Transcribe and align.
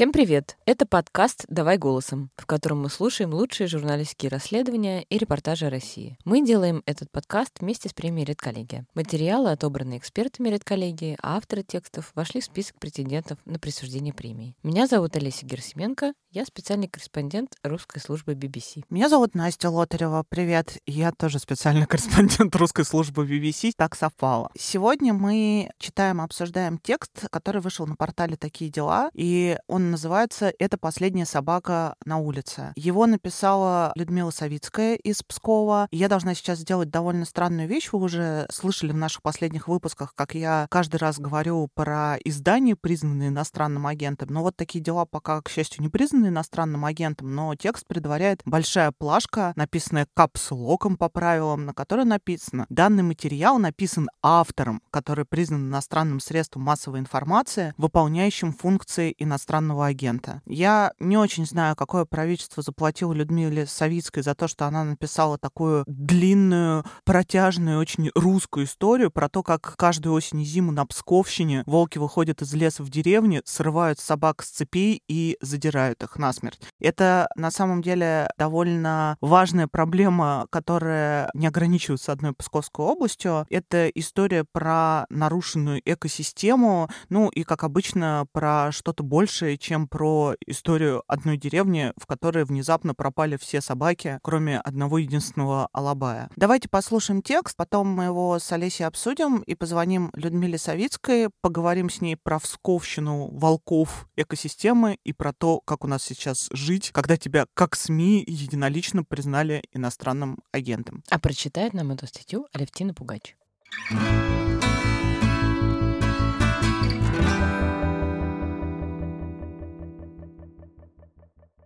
Всем 0.00 0.12
привет! 0.12 0.56
Это 0.64 0.86
подкаст 0.86 1.44
«Давай 1.48 1.76
голосом», 1.76 2.30
в 2.38 2.46
котором 2.46 2.80
мы 2.80 2.88
слушаем 2.88 3.34
лучшие 3.34 3.66
журналистские 3.66 4.30
расследования 4.30 5.02
и 5.02 5.18
репортажи 5.18 5.66
о 5.66 5.70
России. 5.70 6.16
Мы 6.24 6.42
делаем 6.42 6.82
этот 6.86 7.10
подкаст 7.10 7.60
вместе 7.60 7.90
с 7.90 7.92
премией 7.92 8.24
«Редколлегия». 8.24 8.86
Материалы, 8.94 9.50
отобранные 9.50 9.98
экспертами 9.98 10.48
«Редколлегии», 10.48 11.18
а 11.20 11.36
авторы 11.36 11.64
текстов 11.64 12.12
вошли 12.14 12.40
в 12.40 12.44
список 12.44 12.78
претендентов 12.78 13.36
на 13.44 13.58
присуждение 13.58 14.14
премии. 14.14 14.56
Меня 14.62 14.86
зовут 14.86 15.16
Олеся 15.16 15.44
Герсименко, 15.44 16.14
я 16.32 16.44
специальный 16.44 16.86
корреспондент 16.86 17.56
русской 17.64 17.98
службы 17.98 18.34
BBC. 18.34 18.84
Меня 18.88 19.08
зовут 19.08 19.34
Настя 19.34 19.68
Лотарева. 19.68 20.24
Привет. 20.28 20.78
Я 20.86 21.10
тоже 21.10 21.40
специальный 21.40 21.86
корреспондент 21.88 22.54
русской 22.54 22.84
службы 22.84 23.26
BBC. 23.26 23.72
Так 23.76 23.96
совпало. 23.96 24.48
Сегодня 24.56 25.12
мы 25.12 25.72
читаем, 25.78 26.20
обсуждаем 26.20 26.78
текст, 26.78 27.28
который 27.30 27.60
вышел 27.60 27.84
на 27.88 27.96
портале 27.96 28.36
«Такие 28.36 28.70
дела», 28.70 29.10
и 29.12 29.58
он 29.66 29.89
называется 29.90 30.52
«Это 30.58 30.78
последняя 30.78 31.26
собака 31.26 31.96
на 32.04 32.18
улице». 32.18 32.72
Его 32.76 33.06
написала 33.06 33.92
Людмила 33.94 34.30
Савицкая 34.30 34.94
из 34.94 35.22
Пскова. 35.22 35.88
я 35.90 36.08
должна 36.08 36.34
сейчас 36.34 36.60
сделать 36.60 36.90
довольно 36.90 37.24
странную 37.24 37.68
вещь. 37.68 37.90
Вы 37.92 37.98
уже 37.98 38.46
слышали 38.50 38.92
в 38.92 38.96
наших 38.96 39.22
последних 39.22 39.68
выпусках, 39.68 40.14
как 40.14 40.34
я 40.34 40.66
каждый 40.70 40.96
раз 40.96 41.18
говорю 41.18 41.68
про 41.74 42.16
издания, 42.24 42.76
признанные 42.76 43.28
иностранным 43.28 43.86
агентом. 43.86 44.28
Но 44.30 44.42
вот 44.42 44.56
такие 44.56 44.82
дела 44.82 45.04
пока, 45.04 45.42
к 45.42 45.48
счастью, 45.48 45.82
не 45.82 45.88
признаны 45.88 46.28
иностранным 46.28 46.84
агентом, 46.84 47.34
но 47.34 47.54
текст 47.54 47.86
предваряет 47.86 48.42
большая 48.44 48.92
плашка, 48.92 49.52
написанная 49.56 50.06
капсулоком 50.14 50.96
по 50.96 51.08
правилам, 51.08 51.66
на 51.66 51.74
которой 51.74 52.04
написано 52.04 52.66
«Данный 52.68 53.02
материал 53.02 53.58
написан 53.58 54.08
автором, 54.22 54.82
который 54.90 55.24
признан 55.24 55.68
иностранным 55.68 56.20
средством 56.20 56.62
массовой 56.62 57.00
информации, 57.00 57.74
выполняющим 57.76 58.52
функции 58.52 59.14
иностранного 59.18 59.79
иностранного 59.80 59.86
агента. 59.86 60.42
Я 60.46 60.92
не 60.98 61.16
очень 61.16 61.46
знаю, 61.46 61.76
какое 61.76 62.04
правительство 62.04 62.62
заплатило 62.62 63.12
Людмиле 63.12 63.66
Савицкой 63.66 64.22
за 64.22 64.34
то, 64.34 64.48
что 64.48 64.66
она 64.66 64.84
написала 64.84 65.38
такую 65.38 65.84
длинную, 65.86 66.84
протяжную, 67.04 67.78
очень 67.78 68.10
русскую 68.14 68.66
историю 68.66 69.10
про 69.10 69.28
то, 69.28 69.42
как 69.42 69.76
каждую 69.76 70.14
осень 70.14 70.40
и 70.40 70.44
зиму 70.44 70.72
на 70.72 70.86
Псковщине 70.86 71.62
волки 71.66 71.98
выходят 71.98 72.42
из 72.42 72.52
леса 72.54 72.82
в 72.82 72.90
деревне, 72.90 73.42
срывают 73.44 73.98
собак 73.98 74.42
с 74.42 74.50
цепей 74.50 75.02
и 75.08 75.36
задирают 75.40 76.02
их 76.02 76.16
насмерть. 76.16 76.60
Это 76.80 77.28
на 77.36 77.50
самом 77.50 77.82
деле 77.82 78.28
довольно 78.38 79.16
важная 79.20 79.66
проблема, 79.66 80.46
которая 80.50 81.30
не 81.34 81.46
ограничивается 81.46 82.12
одной 82.12 82.32
Псковской 82.32 82.84
областью. 82.84 83.46
Это 83.50 83.88
история 83.88 84.44
про 84.50 85.06
нарушенную 85.10 85.80
экосистему, 85.84 86.88
ну 87.08 87.28
и, 87.28 87.42
как 87.42 87.64
обычно, 87.64 88.26
про 88.32 88.70
что-то 88.72 89.02
большее, 89.02 89.58
чем 89.60 89.86
про 89.86 90.34
историю 90.46 91.04
одной 91.06 91.36
деревни, 91.36 91.92
в 91.96 92.06
которой 92.06 92.44
внезапно 92.44 92.94
пропали 92.94 93.36
все 93.36 93.60
собаки, 93.60 94.18
кроме 94.22 94.58
одного 94.58 94.98
единственного 94.98 95.68
алабая. 95.72 96.30
Давайте 96.34 96.68
послушаем 96.68 97.22
текст, 97.22 97.56
потом 97.56 97.88
мы 97.88 98.04
его 98.04 98.38
с 98.38 98.50
Олесей 98.50 98.86
обсудим 98.86 99.40
и 99.40 99.54
позвоним 99.54 100.10
Людмиле 100.14 100.58
Савицкой, 100.58 101.28
поговорим 101.40 101.90
с 101.90 102.00
ней 102.00 102.16
про 102.16 102.38
всковщину 102.38 103.28
волков 103.28 104.08
экосистемы 104.16 104.98
и 105.04 105.12
про 105.12 105.32
то, 105.32 105.60
как 105.60 105.84
у 105.84 105.86
нас 105.86 106.02
сейчас 106.02 106.48
жить, 106.52 106.90
когда 106.92 107.16
тебя 107.16 107.46
как 107.54 107.76
СМИ 107.76 108.24
единолично 108.26 109.04
признали 109.04 109.62
иностранным 109.72 110.38
агентом. 110.52 111.04
А 111.10 111.18
прочитает 111.18 111.74
нам 111.74 111.90
эту 111.92 112.06
статью 112.06 112.46
Алевтина 112.52 112.94
Пугач. 112.94 113.36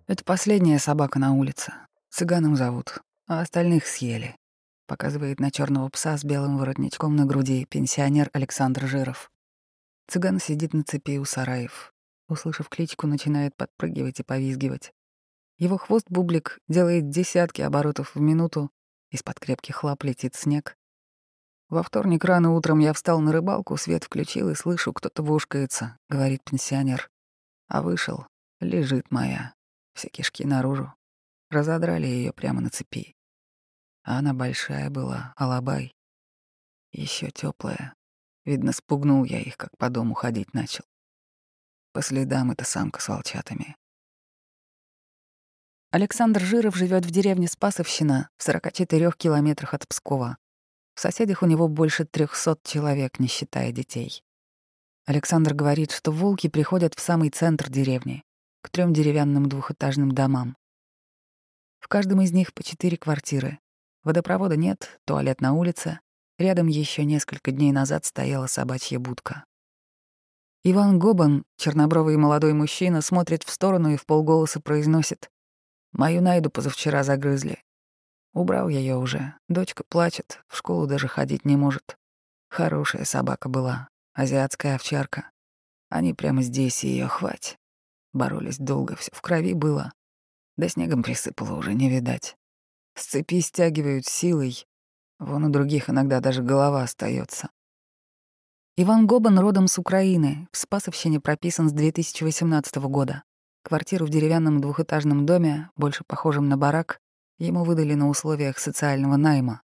Это 0.06 0.22
последняя 0.22 0.78
собака 0.78 1.18
на 1.18 1.32
улице. 1.32 1.72
Цыганом 2.10 2.56
зовут, 2.56 3.00
а 3.26 3.40
остальных 3.40 3.86
съели. 3.86 4.36
Показывает 4.86 5.40
на 5.40 5.50
черного 5.50 5.88
пса 5.88 6.18
с 6.18 6.24
белым 6.24 6.58
воротничком 6.58 7.16
на 7.16 7.24
груди 7.24 7.64
пенсионер 7.64 8.28
Александр 8.34 8.86
Жиров. 8.86 9.30
Цыган 10.06 10.40
сидит 10.40 10.74
на 10.74 10.84
цепи 10.84 11.16
у 11.16 11.24
сараев. 11.24 11.94
Услышав 12.28 12.68
кличку, 12.68 13.06
начинает 13.06 13.56
подпрыгивать 13.56 14.20
и 14.20 14.22
повизгивать. 14.22 14.92
Его 15.56 15.78
хвост 15.78 16.04
бублик 16.10 16.58
делает 16.68 17.08
десятки 17.08 17.62
оборотов 17.62 18.14
в 18.14 18.20
минуту, 18.20 18.70
из-под 19.10 19.40
крепких 19.40 19.84
лап 19.84 20.04
летит 20.04 20.34
снег. 20.34 20.76
Во 21.70 21.82
вторник 21.82 22.26
рано 22.26 22.52
утром 22.52 22.78
я 22.78 22.92
встал 22.92 23.20
на 23.20 23.32
рыбалку, 23.32 23.78
свет 23.78 24.04
включил 24.04 24.50
и 24.50 24.54
слышу, 24.54 24.92
кто-то 24.92 25.22
вошкается, 25.22 25.96
говорит 26.10 26.44
пенсионер. 26.44 27.10
А 27.68 27.80
вышел, 27.80 28.26
лежит 28.60 29.10
моя, 29.10 29.54
все 29.94 30.08
кишки 30.08 30.44
наружу. 30.44 30.92
Разодрали 31.50 32.06
ее 32.06 32.32
прямо 32.32 32.60
на 32.60 32.70
цепи. 32.70 33.16
А 34.02 34.18
она 34.18 34.34
большая 34.34 34.90
была, 34.90 35.32
алабай. 35.36 35.94
Еще 36.92 37.30
теплая. 37.30 37.94
Видно, 38.44 38.72
спугнул 38.72 39.24
я 39.24 39.40
их, 39.40 39.56
как 39.56 39.76
по 39.78 39.88
дому 39.88 40.14
ходить 40.14 40.52
начал. 40.52 40.84
По 41.92 42.02
следам 42.02 42.50
это 42.50 42.64
самка 42.64 43.00
с 43.00 43.08
волчатами. 43.08 43.76
Александр 45.90 46.40
Жиров 46.40 46.76
живет 46.76 47.06
в 47.06 47.10
деревне 47.10 47.46
Спасовщина 47.48 48.28
в 48.36 48.42
44 48.42 49.12
километрах 49.12 49.74
от 49.74 49.86
Пскова. 49.86 50.36
В 50.94 51.00
соседях 51.00 51.42
у 51.42 51.46
него 51.46 51.68
больше 51.68 52.04
300 52.04 52.58
человек, 52.64 53.20
не 53.20 53.28
считая 53.28 53.72
детей. 53.72 54.22
Александр 55.06 55.54
говорит, 55.54 55.92
что 55.92 56.10
волки 56.10 56.48
приходят 56.48 56.94
в 56.94 57.00
самый 57.00 57.30
центр 57.30 57.70
деревни 57.70 58.24
к 58.64 58.70
трем 58.70 58.94
деревянным 58.94 59.46
двухэтажным 59.46 60.12
домам. 60.12 60.56
В 61.80 61.88
каждом 61.88 62.22
из 62.22 62.32
них 62.32 62.54
по 62.54 62.62
четыре 62.62 62.96
квартиры. 62.96 63.58
Водопровода 64.04 64.56
нет, 64.56 64.98
туалет 65.04 65.42
на 65.42 65.52
улице. 65.52 66.00
Рядом 66.38 66.68
еще 66.68 67.04
несколько 67.04 67.50
дней 67.50 67.72
назад 67.72 68.06
стояла 68.06 68.46
собачья 68.46 68.98
будка. 68.98 69.44
Иван 70.62 70.98
Гобан, 70.98 71.44
чернобровый 71.58 72.16
молодой 72.16 72.54
мужчина, 72.54 73.02
смотрит 73.02 73.42
в 73.42 73.50
сторону 73.50 73.90
и 73.90 73.98
в 73.98 74.06
полголоса 74.06 74.60
произносит. 74.60 75.30
«Мою 75.92 76.22
найду 76.22 76.48
позавчера 76.48 77.02
загрызли. 77.02 77.62
Убрал 78.32 78.70
я 78.70 78.78
ее 78.78 78.96
уже. 78.96 79.34
Дочка 79.50 79.84
плачет, 79.86 80.42
в 80.48 80.56
школу 80.56 80.86
даже 80.86 81.06
ходить 81.06 81.44
не 81.44 81.56
может. 81.56 81.98
Хорошая 82.48 83.04
собака 83.04 83.50
была, 83.50 83.88
азиатская 84.14 84.76
овчарка. 84.76 85.30
Они 85.90 86.14
прямо 86.14 86.40
здесь 86.40 86.82
ее 86.82 87.08
хвать. 87.08 87.58
Боролись 88.14 88.58
долго, 88.58 88.94
все 88.94 89.10
в 89.12 89.20
крови 89.20 89.52
было. 89.54 89.92
Да 90.56 90.68
снегом 90.68 91.02
присыпало 91.02 91.58
уже 91.58 91.74
не 91.74 91.90
видать. 91.90 92.36
С 92.94 93.06
цепи 93.06 93.40
стягивают 93.40 94.06
силой. 94.06 94.66
Вон 95.18 95.44
у 95.44 95.50
других 95.50 95.90
иногда 95.90 96.20
даже 96.20 96.42
голова 96.42 96.84
остается. 96.84 97.50
Иван 98.76 99.08
Гобан 99.08 99.38
родом 99.38 99.66
с 99.66 99.78
Украины, 99.78 100.48
в 100.52 100.56
Спасовщине 100.56 101.20
прописан 101.20 101.68
с 101.68 101.72
2018 101.72 102.76
года. 102.76 103.24
Квартиру 103.62 104.06
в 104.06 104.10
деревянном 104.10 104.60
двухэтажном 104.60 105.26
доме, 105.26 105.70
больше 105.76 106.04
похожем 106.06 106.48
на 106.48 106.56
барак, 106.56 107.00
ему 107.38 107.64
выдали 107.64 107.94
на 107.94 108.08
условиях 108.08 108.58
социального 108.58 109.16
найма. 109.16 109.62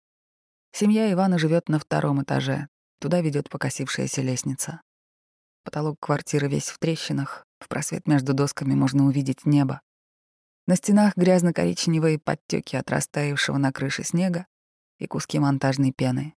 Семья 0.72 1.10
Ивана 1.10 1.38
живет 1.38 1.68
на 1.70 1.78
втором 1.78 2.22
этаже. 2.22 2.68
Туда 2.98 3.22
ведет 3.22 3.48
покосившаяся 3.48 4.20
лестница. 4.20 4.82
Потолок 5.64 5.96
квартиры 6.00 6.48
весь 6.48 6.68
в 6.68 6.78
трещинах, 6.78 7.43
в 7.58 7.68
просвет 7.68 8.06
между 8.06 8.34
досками 8.34 8.74
можно 8.74 9.06
увидеть 9.06 9.46
небо. 9.46 9.80
На 10.66 10.76
стенах 10.76 11.16
грязно-коричневые 11.16 12.18
подтеки 12.18 12.76
от 12.76 12.90
растаявшего 12.90 13.58
на 13.58 13.72
крыше 13.72 14.02
снега 14.02 14.46
и 14.98 15.06
куски 15.06 15.38
монтажной 15.38 15.92
пены. 15.92 16.34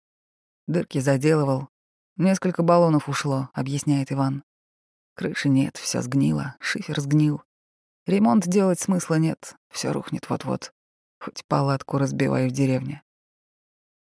Дырки 0.66 0.98
заделывал. 0.98 1.68
Несколько 2.16 2.62
баллонов 2.62 3.08
ушло, 3.08 3.50
объясняет 3.52 4.10
Иван. 4.10 4.42
Крыши 5.14 5.48
нет, 5.48 5.76
все 5.76 6.02
сгнило, 6.02 6.56
шифер 6.60 7.00
сгнил. 7.00 7.42
Ремонт 8.06 8.46
делать 8.46 8.80
смысла 8.80 9.14
нет, 9.16 9.56
все 9.70 9.92
рухнет 9.92 10.28
вот-вот. 10.28 10.72
Хоть 11.20 11.44
палатку 11.46 11.98
разбивай 11.98 12.48
в 12.48 12.52
деревне. 12.52 13.02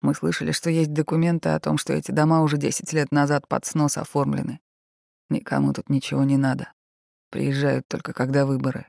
Мы 0.02 0.14
слышали, 0.14 0.52
что 0.52 0.70
есть 0.70 0.94
документы 0.94 1.50
о 1.50 1.60
том, 1.60 1.78
что 1.78 1.94
эти 1.94 2.12
дома 2.12 2.42
уже 2.42 2.58
10 2.58 2.92
лет 2.94 3.12
назад 3.12 3.48
под 3.48 3.66
снос 3.66 3.98
оформлены. 3.98 4.60
Никому 5.30 5.74
тут 5.74 5.90
ничего 5.90 6.24
не 6.24 6.38
надо. 6.38 6.72
Приезжают 7.30 7.88
только 7.88 8.14
когда 8.14 8.46
выборы. 8.46 8.88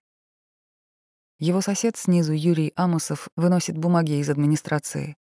Его 1.39 1.61
сосед 1.61 1.97
снизу, 1.97 2.33
Юрий 2.33 2.73
Амусов, 2.77 3.29
выносит 3.37 3.79
бумаги 3.79 4.21
из 4.21 4.29
администрации. 4.29 5.17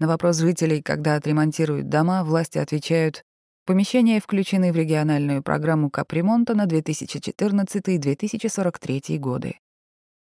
На 0.00 0.08
вопрос 0.08 0.38
жителей, 0.38 0.82
когда 0.82 1.14
отремонтируют 1.16 1.88
дома, 1.88 2.24
власти 2.24 2.58
отвечают, 2.58 3.24
помещения 3.66 4.20
включены 4.20 4.72
в 4.72 4.76
региональную 4.76 5.42
программу 5.42 5.90
капремонта 5.90 6.54
на 6.54 6.66
2014-2043 6.66 9.18
годы. 9.18 9.58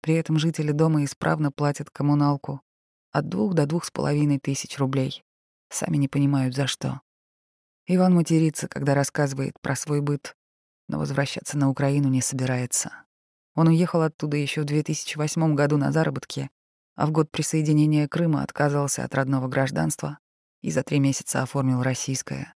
При 0.01 0.15
этом 0.15 0.39
жители 0.39 0.71
дома 0.71 1.03
исправно 1.03 1.51
платят 1.51 1.89
коммуналку 1.89 2.61
от 3.11 3.27
двух 3.29 3.53
до 3.53 3.65
двух 3.65 3.83
с 3.85 3.91
половиной 3.91 4.39
тысяч 4.39 4.77
рублей. 4.77 5.23
Сами 5.69 5.97
не 5.97 6.07
понимают, 6.07 6.55
за 6.55 6.67
что. 6.67 7.01
Иван 7.87 8.15
матерится, 8.15 8.67
когда 8.67 8.95
рассказывает 8.95 9.59
про 9.61 9.75
свой 9.75 10.01
быт 10.01 10.35
но 10.87 10.99
возвращаться 10.99 11.57
на 11.57 11.69
Украину 11.69 12.09
не 12.09 12.21
собирается. 12.21 12.91
Он 13.55 13.67
уехал 13.67 14.01
оттуда 14.01 14.37
еще 14.37 14.61
в 14.61 14.65
2008 14.65 15.55
году 15.55 15.77
на 15.77 15.91
заработки, 15.91 16.49
а 16.95 17.07
в 17.07 17.11
год 17.11 17.31
присоединения 17.31 18.07
Крыма 18.07 18.43
отказался 18.43 19.03
от 19.03 19.15
родного 19.15 19.47
гражданства 19.47 20.19
и 20.61 20.71
за 20.71 20.83
три 20.83 20.99
месяца 20.99 21.41
оформил 21.41 21.81
российское. 21.81 22.53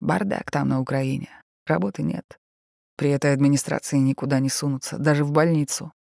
Бардак 0.00 0.50
там 0.50 0.68
на 0.68 0.80
Украине, 0.80 1.28
работы 1.66 2.02
нет. 2.02 2.38
При 2.96 3.10
этой 3.10 3.32
администрации 3.32 3.98
никуда 3.98 4.40
не 4.40 4.48
сунутся, 4.48 4.98
даже 4.98 5.24
в 5.24 5.32
больницу. 5.32 5.92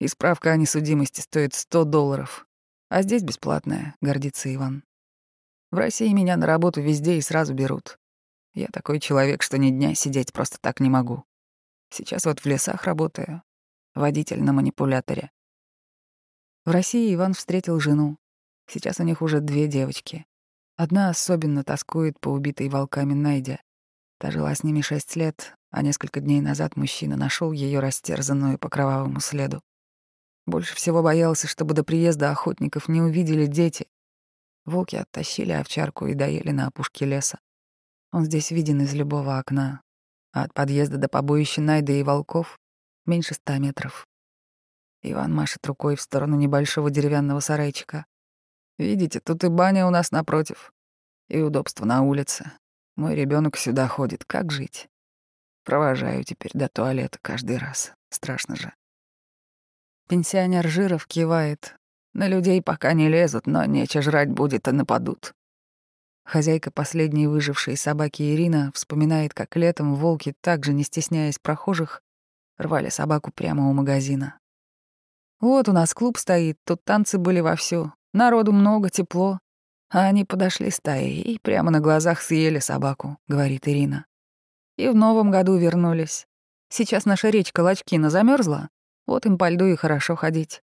И 0.00 0.08
справка 0.08 0.52
о 0.52 0.56
несудимости 0.56 1.20
стоит 1.20 1.54
100 1.54 1.84
долларов. 1.84 2.46
А 2.88 3.02
здесь 3.02 3.22
бесплатная, 3.22 3.96
гордится 4.00 4.54
Иван. 4.54 4.84
В 5.70 5.76
России 5.76 6.12
меня 6.12 6.36
на 6.36 6.46
работу 6.46 6.80
везде 6.80 7.18
и 7.18 7.20
сразу 7.20 7.52
берут. 7.52 7.98
Я 8.58 8.66
такой 8.72 8.98
человек, 8.98 9.44
что 9.44 9.56
ни 9.56 9.70
дня 9.70 9.94
сидеть 9.94 10.32
просто 10.32 10.58
так 10.60 10.80
не 10.80 10.90
могу. 10.90 11.22
Сейчас 11.90 12.24
вот 12.24 12.40
в 12.40 12.46
лесах 12.46 12.82
работаю. 12.82 13.44
Водитель 13.94 14.42
на 14.42 14.52
манипуляторе. 14.52 15.30
В 16.64 16.72
России 16.72 17.14
Иван 17.14 17.34
встретил 17.34 17.78
жену. 17.78 18.18
Сейчас 18.66 18.98
у 18.98 19.04
них 19.04 19.22
уже 19.22 19.38
две 19.38 19.68
девочки. 19.68 20.26
Одна 20.76 21.08
особенно 21.08 21.62
тоскует 21.62 22.18
по 22.18 22.30
убитой 22.30 22.68
волками 22.68 23.14
Найде. 23.14 23.62
Та 24.18 24.32
жила 24.32 24.52
с 24.52 24.64
ними 24.64 24.80
шесть 24.80 25.14
лет, 25.14 25.54
а 25.70 25.82
несколько 25.82 26.18
дней 26.18 26.40
назад 26.40 26.74
мужчина 26.74 27.16
нашел 27.16 27.52
ее 27.52 27.78
растерзанную 27.78 28.58
по 28.58 28.68
кровавому 28.68 29.20
следу. 29.20 29.62
Больше 30.46 30.74
всего 30.74 31.04
боялся, 31.04 31.46
чтобы 31.46 31.74
до 31.74 31.84
приезда 31.84 32.32
охотников 32.32 32.88
не 32.88 33.02
увидели 33.02 33.46
дети. 33.46 33.86
Волки 34.64 34.96
оттащили 34.96 35.52
овчарку 35.52 36.08
и 36.08 36.14
доели 36.14 36.50
на 36.50 36.66
опушке 36.66 37.04
леса. 37.04 37.38
Он 38.12 38.24
здесь 38.24 38.50
виден 38.50 38.80
из 38.80 38.94
любого 38.94 39.38
окна, 39.38 39.82
а 40.32 40.44
от 40.44 40.54
подъезда 40.54 40.96
до 40.96 41.08
побоища 41.08 41.60
Найды 41.60 42.00
и 42.00 42.02
волков 42.02 42.58
меньше 43.06 43.34
ста 43.34 43.58
метров. 43.58 44.06
Иван 45.02 45.34
машет 45.34 45.64
рукой 45.66 45.96
в 45.96 46.00
сторону 46.02 46.36
небольшого 46.36 46.90
деревянного 46.90 47.40
сарайчика. 47.40 48.06
«Видите, 48.78 49.20
тут 49.20 49.44
и 49.44 49.48
баня 49.48 49.86
у 49.86 49.90
нас 49.90 50.10
напротив. 50.10 50.72
И 51.28 51.40
удобство 51.40 51.84
на 51.84 52.02
улице. 52.02 52.52
Мой 52.96 53.14
ребенок 53.14 53.56
сюда 53.56 53.86
ходит. 53.86 54.24
Как 54.24 54.50
жить? 54.50 54.88
Провожаю 55.64 56.24
теперь 56.24 56.52
до 56.54 56.68
туалета 56.68 57.18
каждый 57.22 57.58
раз. 57.58 57.92
Страшно 58.10 58.56
же». 58.56 58.72
Пенсионер 60.08 60.66
Жиров 60.66 61.06
кивает. 61.06 61.76
На 62.14 62.26
людей 62.26 62.62
пока 62.62 62.94
не 62.94 63.08
лезут, 63.08 63.46
но 63.46 63.64
нече 63.64 64.00
жрать 64.00 64.30
будет, 64.30 64.66
а 64.66 64.72
нападут. 64.72 65.34
Хозяйка 66.28 66.70
последней 66.70 67.26
выжившей 67.26 67.74
собаки 67.78 68.20
Ирина 68.20 68.70
вспоминает, 68.74 69.32
как 69.32 69.56
летом 69.56 69.94
волки, 69.94 70.34
также 70.42 70.74
не 70.74 70.84
стесняясь 70.84 71.38
прохожих, 71.38 72.02
рвали 72.58 72.90
собаку 72.90 73.32
прямо 73.32 73.70
у 73.70 73.72
магазина. 73.72 74.38
«Вот 75.40 75.70
у 75.70 75.72
нас 75.72 75.94
клуб 75.94 76.18
стоит, 76.18 76.58
тут 76.66 76.84
танцы 76.84 77.16
были 77.16 77.40
вовсю, 77.40 77.94
народу 78.12 78.52
много, 78.52 78.90
тепло. 78.90 79.38
А 79.90 80.00
они 80.00 80.26
подошли 80.26 80.70
стаей 80.70 81.22
и 81.22 81.38
прямо 81.38 81.70
на 81.70 81.80
глазах 81.80 82.20
съели 82.20 82.58
собаку»,— 82.58 83.16
говорит 83.26 83.66
Ирина. 83.66 84.04
«И 84.76 84.86
в 84.86 84.94
новом 84.94 85.30
году 85.30 85.56
вернулись. 85.56 86.26
Сейчас 86.68 87.06
наша 87.06 87.30
речка 87.30 87.60
Лачкина 87.60 88.10
замерзла, 88.10 88.68
вот 89.06 89.24
им 89.24 89.38
по 89.38 89.48
льду 89.48 89.64
и 89.64 89.76
хорошо 89.76 90.14
ходить. 90.14 90.60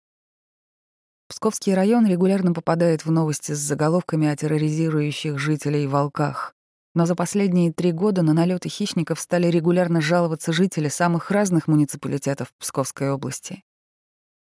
Псковский 1.29 1.75
район 1.75 2.07
регулярно 2.07 2.53
попадает 2.53 3.05
в 3.05 3.11
новости 3.11 3.53
с 3.53 3.59
заголовками 3.59 4.29
о 4.29 4.37
терроризирующих 4.37 5.39
жителей 5.39 5.87
волках. 5.87 6.55
Но 6.95 7.07
за 7.07 7.15
последние 7.15 7.73
три 7.73 7.93
года 7.93 8.23
на 8.23 8.35
налеты 8.35 8.69
хищников 8.69 9.19
стали 9.19 9.49
регулярно 9.49 10.01
жаловаться 10.01 10.53
жители 10.53 10.89
самых 10.89 11.31
разных 11.31 11.67
муниципалитетов 11.67 12.53
Псковской 12.59 13.11
области. 13.11 13.65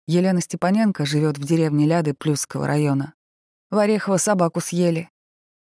Елена 0.07 0.41
Степаненко 0.41 1.05
живет 1.05 1.39
в 1.39 1.47
деревне 1.47 1.87
Ляды 1.87 2.15
Плюсского 2.15 2.67
района. 2.67 3.15
В 3.71 3.79
Орехово 3.79 4.17
собаку 4.17 4.61
съели. 4.61 5.11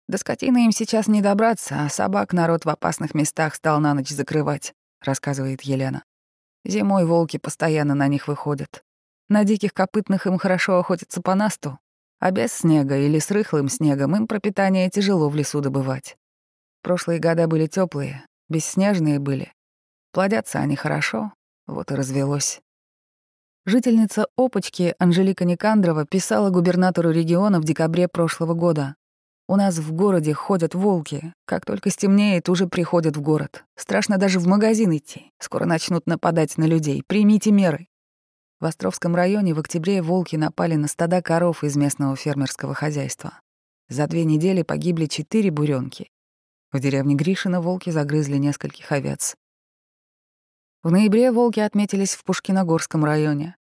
До 0.09 0.19
скотины 0.19 0.67
им 0.67 0.73
сейчас 0.73 1.07
не 1.07 1.23
добраться, 1.23 1.85
а 1.85 1.89
собак 1.89 2.33
народ 2.33 2.65
в 2.65 2.69
опасных 2.69 3.15
местах 3.15 3.55
стал 3.55 3.81
на 3.81 3.95
ночь 3.95 4.11
закрывать, 4.11 4.75
рассказывает 5.01 5.63
Елена. 5.63 6.05
Зимой 6.65 7.07
волки 7.07 7.39
постоянно 7.39 7.95
на 7.95 8.09
них 8.09 8.29
выходят. 8.29 8.84
На 9.29 9.45
диких 9.45 9.73
копытных 9.73 10.27
им 10.27 10.39
хорошо 10.39 10.79
охотиться 10.79 11.23
по 11.23 11.35
насту, 11.35 11.79
а 12.19 12.31
без 12.31 12.53
снега 12.53 12.97
или 12.97 13.19
с 13.19 13.31
рыхлым 13.31 13.69
снегом 13.69 14.15
им 14.17 14.27
пропитание 14.27 14.91
тяжело 14.91 15.29
в 15.29 15.37
лесу 15.37 15.61
добывать. 15.61 16.17
Прошлые 16.83 17.19
года 17.19 17.47
были 17.47 17.67
теплые, 17.67 18.27
бесснежные 18.49 19.19
были. 19.19 19.53
Плодятся 20.13 20.59
они 20.59 20.77
хорошо, 20.77 21.33
вот 21.67 21.91
и 21.91 21.95
развелось. 21.95 22.61
Жительница 23.67 24.27
Опочки 24.37 24.95
Анжелика 24.99 25.47
Никандрова 25.47 26.05
писала 26.05 26.51
губернатору 26.51 27.11
региона 27.11 27.61
в 27.61 27.65
декабре 27.65 28.09
прошлого 28.09 28.53
года. 28.53 28.95
У 29.49 29.57
нас 29.57 29.79
в 29.79 29.93
городе 29.93 30.35
ходят 30.35 30.75
волки. 30.75 31.33
Как 31.47 31.65
только 31.65 31.91
стемнеет, 31.91 32.49
уже 32.49 32.67
приходят 32.67 33.17
в 33.17 33.23
город. 33.23 33.65
Страшно 33.77 34.19
даже 34.19 34.39
в 34.39 34.47
магазин 34.47 34.95
идти. 34.95 35.33
Скоро 35.39 35.65
начнут 35.65 36.07
нападать 36.07 36.59
на 36.59 36.65
людей. 36.65 37.03
Примите 37.07 37.53
меры. 37.53 37.87
В 38.65 38.67
Островском 38.67 39.15
районе 39.15 39.53
в 39.53 39.59
октябре 39.59 40.01
волки 40.01 40.37
напали 40.37 40.77
на 40.77 40.89
стада 40.89 41.21
коров 41.21 41.63
из 41.63 41.77
местного 41.77 42.17
фермерского 42.17 42.73
хозяйства. 42.73 43.39
За 43.91 44.07
две 44.07 44.25
недели 44.25 44.63
погибли 44.63 45.05
четыре 45.05 45.51
буренки. 45.51 46.09
В 46.73 46.81
деревне 46.81 47.15
Гришина 47.15 47.61
волки 47.61 47.91
загрызли 47.91 48.39
нескольких 48.39 48.91
овец. 48.91 49.37
В 50.83 50.91
ноябре 50.91 51.31
волки 51.31 51.61
отметились 51.61 52.15
в 52.15 52.25
Пушкиногорском 52.25 53.05
районе. 53.05 53.55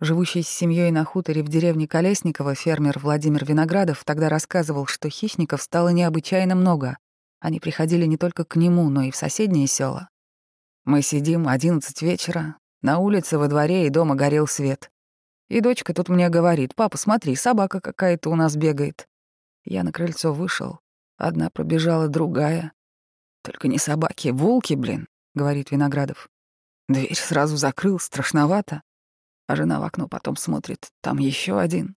Живущий 0.00 0.42
с 0.42 0.48
семьей 0.48 0.90
на 0.90 1.04
хуторе 1.04 1.44
в 1.44 1.48
деревне 1.48 1.86
Колесниково 1.86 2.56
фермер 2.56 2.98
Владимир 2.98 3.44
Виноградов 3.44 4.02
тогда 4.02 4.28
рассказывал, 4.28 4.86
что 4.86 5.08
хищников 5.08 5.62
стало 5.62 5.90
необычайно 5.90 6.56
много. 6.56 6.98
Они 7.38 7.60
приходили 7.60 8.06
не 8.06 8.16
только 8.16 8.44
к 8.44 8.56
нему, 8.56 8.90
но 8.90 9.02
и 9.04 9.12
в 9.12 9.16
соседние 9.16 9.68
села. 9.68 10.08
Мы 10.84 11.02
сидим, 11.02 11.46
одиннадцать 11.46 12.02
вечера, 12.02 12.56
на 12.82 12.98
улице, 12.98 13.38
во 13.38 13.48
дворе 13.48 13.86
и 13.86 13.90
дома 13.90 14.14
горел 14.14 14.46
свет. 14.46 14.90
И 15.48 15.60
дочка 15.60 15.94
тут 15.94 16.08
мне 16.08 16.28
говорит, 16.28 16.74
«Папа, 16.74 16.96
смотри, 16.96 17.34
собака 17.34 17.80
какая-то 17.80 18.30
у 18.30 18.34
нас 18.34 18.56
бегает». 18.56 19.08
Я 19.64 19.82
на 19.82 19.92
крыльцо 19.92 20.32
вышел. 20.32 20.80
Одна 21.16 21.50
пробежала, 21.50 22.08
другая. 22.08 22.72
«Только 23.42 23.68
не 23.68 23.78
собаки, 23.78 24.28
волки, 24.28 24.74
блин»,— 24.74 25.08
говорит 25.34 25.70
Виноградов. 25.70 26.28
Дверь 26.88 27.14
сразу 27.14 27.56
закрыл, 27.56 27.98
страшновато. 27.98 28.82
А 29.46 29.56
жена 29.56 29.80
в 29.80 29.84
окно 29.84 30.08
потом 30.08 30.36
смотрит, 30.36 30.90
там 31.00 31.18
еще 31.18 31.58
один. 31.58 31.96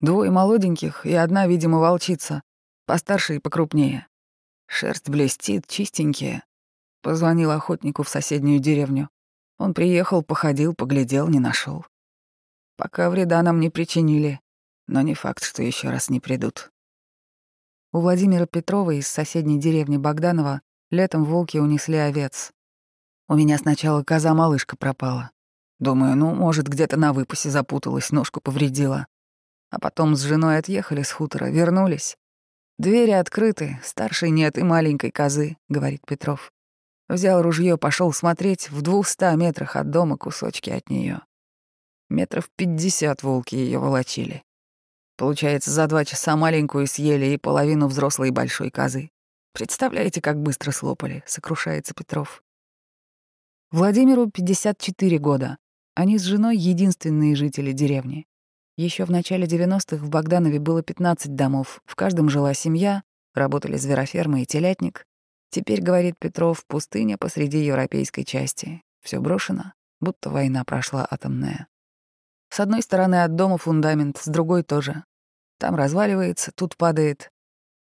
Двое 0.00 0.30
молоденьких 0.30 1.06
и 1.06 1.14
одна, 1.14 1.46
видимо, 1.46 1.78
волчица, 1.78 2.42
постарше 2.86 3.36
и 3.36 3.38
покрупнее. 3.38 4.06
Шерсть 4.66 5.08
блестит, 5.08 5.66
чистенькие. 5.66 6.42
Позвонил 7.02 7.50
охотнику 7.50 8.02
в 8.02 8.08
соседнюю 8.08 8.60
деревню. 8.60 9.08
Он 9.58 9.74
приехал, 9.74 10.22
походил, 10.22 10.74
поглядел, 10.74 11.28
не 11.28 11.38
нашел. 11.38 11.86
Пока 12.76 13.10
вреда 13.10 13.42
нам 13.42 13.60
не 13.60 13.70
причинили, 13.70 14.40
но 14.86 15.00
не 15.00 15.14
факт, 15.14 15.44
что 15.44 15.62
еще 15.62 15.90
раз 15.90 16.10
не 16.10 16.20
придут. 16.20 16.72
У 17.92 18.00
Владимира 18.00 18.46
Петрова 18.46 18.90
из 18.90 19.06
соседней 19.06 19.60
деревни 19.60 19.96
Богданова 19.96 20.62
летом 20.90 21.24
волки 21.24 21.58
унесли 21.58 21.96
овец. 21.96 22.52
У 23.28 23.36
меня 23.36 23.56
сначала 23.58 24.02
коза-малышка 24.02 24.76
пропала. 24.76 25.30
Думаю, 25.78 26.16
ну, 26.16 26.34
может, 26.34 26.68
где-то 26.68 26.96
на 26.96 27.12
выпасе 27.12 27.50
запуталась, 27.50 28.10
ножку 28.10 28.40
повредила. 28.40 29.06
А 29.70 29.78
потом 29.78 30.16
с 30.16 30.22
женой 30.22 30.58
отъехали 30.58 31.02
с 31.02 31.10
хутора, 31.10 31.46
вернулись. 31.46 32.16
Двери 32.78 33.12
открыты, 33.12 33.80
старшей 33.84 34.30
нет 34.30 34.58
и 34.58 34.62
маленькой 34.62 35.10
козы, 35.10 35.56
говорит 35.68 36.02
Петров. 36.06 36.52
Взял 37.08 37.42
ружье, 37.42 37.76
пошел 37.76 38.12
смотреть 38.12 38.70
в 38.70 38.82
двухста 38.82 39.34
метрах 39.34 39.76
от 39.76 39.90
дома 39.90 40.16
кусочки 40.16 40.70
от 40.70 40.88
нее. 40.88 41.20
Метров 42.08 42.48
пятьдесят 42.56 43.22
волки 43.22 43.54
ее 43.54 43.78
волочили. 43.78 44.42
Получается, 45.16 45.70
за 45.70 45.86
два 45.86 46.04
часа 46.04 46.36
маленькую 46.36 46.86
съели 46.86 47.26
и 47.26 47.38
половину 47.38 47.86
взрослой 47.86 48.30
большой 48.30 48.70
козы. 48.70 49.10
Представляете, 49.52 50.20
как 50.20 50.40
быстро 50.40 50.72
слопали, 50.72 51.22
сокрушается 51.26 51.94
Петров. 51.94 52.42
Владимиру 53.70 54.28
54 54.28 55.18
года. 55.18 55.58
Они 55.94 56.18
с 56.18 56.22
женой 56.22 56.56
единственные 56.56 57.36
жители 57.36 57.72
деревни. 57.72 58.26
Еще 58.76 59.04
в 59.04 59.10
начале 59.10 59.46
90-х 59.46 60.04
в 60.04 60.08
Богданове 60.08 60.58
было 60.58 60.82
15 60.82 61.36
домов, 61.36 61.80
в 61.84 61.94
каждом 61.94 62.28
жила 62.28 62.54
семья, 62.54 63.04
работали 63.34 63.76
звероферма 63.76 64.42
и 64.42 64.46
телятник. 64.46 65.06
Теперь, 65.54 65.80
говорит 65.80 66.18
Петров, 66.18 66.66
пустыня 66.66 67.16
посреди 67.16 67.58
европейской 67.58 68.24
части. 68.24 68.82
Все 69.04 69.20
брошено, 69.20 69.72
будто 70.00 70.28
война 70.28 70.64
прошла 70.64 71.06
атомная. 71.08 71.68
С 72.50 72.58
одной 72.58 72.82
стороны 72.82 73.22
от 73.22 73.36
дома 73.36 73.56
фундамент, 73.56 74.16
с 74.16 74.26
другой 74.26 74.64
тоже. 74.64 75.04
Там 75.60 75.76
разваливается, 75.76 76.50
тут 76.50 76.76
падает. 76.76 77.30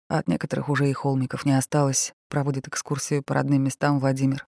От 0.08 0.30
некоторых 0.30 0.70
уже 0.70 0.90
и 0.90 0.94
холмиков 0.94 1.44
не 1.44 1.58
осталось, 1.58 2.14
проводит 2.30 2.70
экскурсию 2.70 3.22
по 3.22 3.34
родным 3.34 3.66
местам 3.66 4.00
Владимир. 4.00 4.48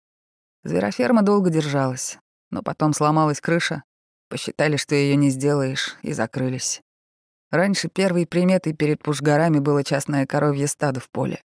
Звероферма 0.65 1.23
долго 1.23 1.51
держалась, 1.51 2.19
Но 2.51 2.65
потом 2.65 2.93
сломалась 2.93 3.41
крыша, 3.41 3.85
посчитали, 4.29 4.77
что 4.77 4.97
ее 4.97 5.15
не 5.15 5.31
сделаешь, 5.31 5.95
и 6.03 6.13
закрылись. 6.13 6.83
Раньше 7.53 7.87
первой 7.87 8.27
приметой 8.27 8.73
перед 8.73 9.01
Пушгарами 9.01 9.61
было 9.61 9.85
частное 9.85 10.27
коровье 10.27 10.67
стадо 10.67 10.99
в 10.99 11.09
поле. 11.11 11.41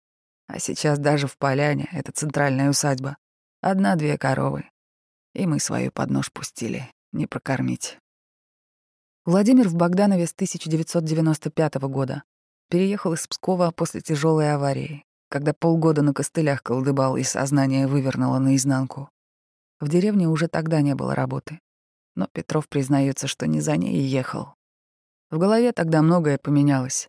А 0.46 0.58
сейчас 0.58 0.98
даже 0.98 1.26
в 1.26 1.38
поляне, 1.38 1.88
это 1.92 2.12
центральная 2.12 2.70
усадьба, 2.70 3.16
одна-две 3.60 4.18
коровы. 4.18 4.68
И 5.34 5.46
мы 5.46 5.58
свою 5.58 5.90
под 5.90 6.10
нож 6.10 6.32
пустили, 6.32 6.90
не 7.12 7.26
прокормить. 7.26 7.98
Владимир 9.24 9.68
в 9.68 9.74
Богданове 9.74 10.26
с 10.26 10.32
1995 10.32 11.74
года. 11.88 12.24
Переехал 12.68 13.14
из 13.14 13.26
Пскова 13.26 13.70
после 13.70 14.00
тяжелой 14.00 14.52
аварии, 14.52 15.04
когда 15.30 15.54
полгода 15.54 16.02
на 16.02 16.12
костылях 16.12 16.62
колдыбал 16.62 17.16
и 17.16 17.22
сознание 17.22 17.86
вывернуло 17.86 18.38
наизнанку. 18.38 19.08
В 19.80 19.88
деревне 19.88 20.28
уже 20.28 20.48
тогда 20.48 20.80
не 20.82 20.94
было 20.94 21.14
работы. 21.14 21.60
Но 22.16 22.28
Петров 22.32 22.68
признается, 22.68 23.26
что 23.26 23.46
не 23.46 23.60
за 23.60 23.76
ней 23.76 24.02
ехал. 24.02 24.54
В 25.30 25.38
голове 25.38 25.72
тогда 25.72 26.02
многое 26.02 26.38
поменялось. 26.38 27.08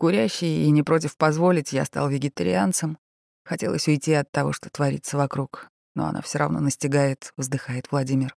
Курящий 0.00 0.64
и 0.64 0.70
не 0.70 0.82
против 0.82 1.18
позволить, 1.18 1.74
я 1.74 1.84
стал 1.84 2.08
вегетарианцем. 2.08 2.96
Хотелось 3.44 3.86
уйти 3.86 4.14
от 4.14 4.32
того, 4.32 4.54
что 4.54 4.70
творится 4.70 5.18
вокруг, 5.18 5.68
но 5.94 6.06
она 6.06 6.22
все 6.22 6.38
равно 6.38 6.58
настигает, 6.60 7.34
вздыхает 7.36 7.92
Владимир. 7.92 8.34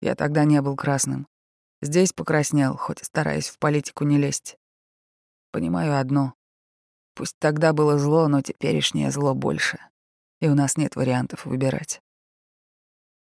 Я 0.00 0.16
тогда 0.16 0.42
не 0.42 0.60
был 0.60 0.74
красным. 0.74 1.28
Здесь 1.82 2.12
покраснел, 2.12 2.76
хоть 2.76 3.00
и 3.00 3.04
стараясь 3.04 3.48
в 3.48 3.60
политику 3.60 4.02
не 4.02 4.18
лезть. 4.18 4.56
Понимаю 5.52 6.00
одно. 6.00 6.34
Пусть 7.14 7.36
тогда 7.38 7.72
было 7.72 7.96
зло, 7.96 8.26
но 8.26 8.42
теперешнее 8.42 9.12
зло 9.12 9.34
больше. 9.34 9.78
И 10.40 10.48
у 10.48 10.56
нас 10.56 10.76
нет 10.76 10.96
вариантов 10.96 11.46
выбирать. 11.46 12.00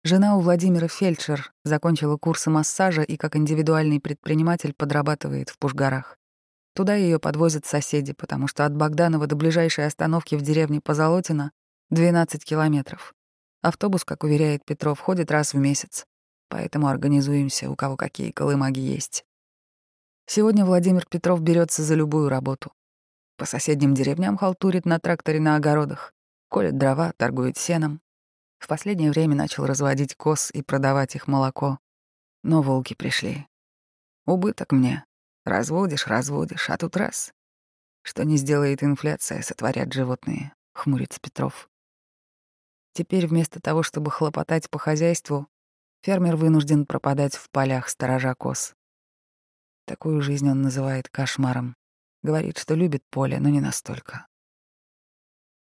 Жена 0.05 0.38
у 0.38 0.40
Владимира 0.40 0.88
фельдшер, 0.88 1.52
закончила 1.64 2.16
курсы 2.16 2.49
массажа 2.49 3.02
и 3.02 3.19
как 3.19 3.37
индивидуальный 3.37 4.00
предприниматель 4.00 4.73
подрабатывает 4.73 5.50
в 5.50 5.59
Пушгарах. 5.59 6.16
Туда 6.76 6.95
ее 6.95 7.18
подвозят 7.18 7.64
соседи, 7.64 8.12
потому 8.12 8.49
что 8.49 8.66
от 8.66 8.76
Богданова 8.76 9.26
до 9.26 9.35
ближайшей 9.35 9.87
остановки 9.87 10.35
в 10.35 10.42
деревне 10.42 10.83
Позолотина 10.83 11.52
12 11.88 12.45
километров. 12.45 13.14
Автобус, 13.62 14.04
как 14.04 14.25
уверяет 14.25 14.62
Петров, 14.62 15.00
ходит 15.00 15.30
раз 15.30 15.54
в 15.54 15.56
месяц. 15.56 16.04
Поэтому 16.50 16.88
организуемся, 16.88 17.71
у 17.71 17.76
кого 17.76 17.97
какие 17.97 18.30
колымаги 18.30 18.80
есть. 18.80 19.25
Сегодня 20.26 20.66
Владимир 20.66 21.06
Петров 21.06 21.40
берется 21.40 21.83
за 21.83 21.95
любую 21.95 22.28
работу. 22.28 22.73
По 23.38 23.47
соседним 23.47 23.95
деревням 23.95 24.37
халтурит 24.37 24.85
на 24.85 24.99
тракторе 24.99 25.40
на 25.40 25.56
огородах, 25.56 26.12
колет 26.50 26.76
дрова, 26.76 27.14
торгует 27.16 27.56
сеном. 27.56 28.02
В 28.59 28.68
последнее 28.68 29.11
время 29.11 29.35
начал 29.35 29.64
разводить 29.64 30.14
коз 30.14 30.50
и 30.50 30.61
продавать 30.61 31.14
их 31.14 31.26
молоко. 31.26 31.78
Но 32.42 32.61
волки 32.61 32.92
пришли. 32.92 33.47
Убыток 34.26 34.73
мне. 34.73 35.06
Разводишь, 35.46 36.08
разводишь, 36.08 36.68
а 36.70 36.76
тут 36.76 36.96
раз. 36.96 37.32
Что 38.02 38.24
не 38.24 38.36
сделает 38.36 38.82
инфляция, 38.82 39.42
сотворят 39.42 39.92
животные, 39.92 40.52
хмурится 40.74 41.20
Петров. 41.20 41.70
Теперь 42.94 43.28
вместо 43.28 43.60
того, 43.60 43.84
чтобы 43.84 44.10
хлопотать 44.10 44.68
по 44.68 44.80
хозяйству, 44.80 45.46
фермер 46.02 46.34
вынужден 46.34 46.84
пропадать 46.84 47.36
в 47.36 47.48
полях 47.50 47.88
сторожа 47.88 48.34
коз. 48.34 48.74
Такую 49.84 50.20
жизнь 50.20 50.50
он 50.50 50.62
называет 50.62 51.08
кошмаром. 51.08 51.76
Говорит, 52.24 52.58
что 52.58 52.74
любит 52.74 53.04
поле, 53.08 53.38
но 53.38 53.48
не 53.48 53.60
настолько. 53.60 54.26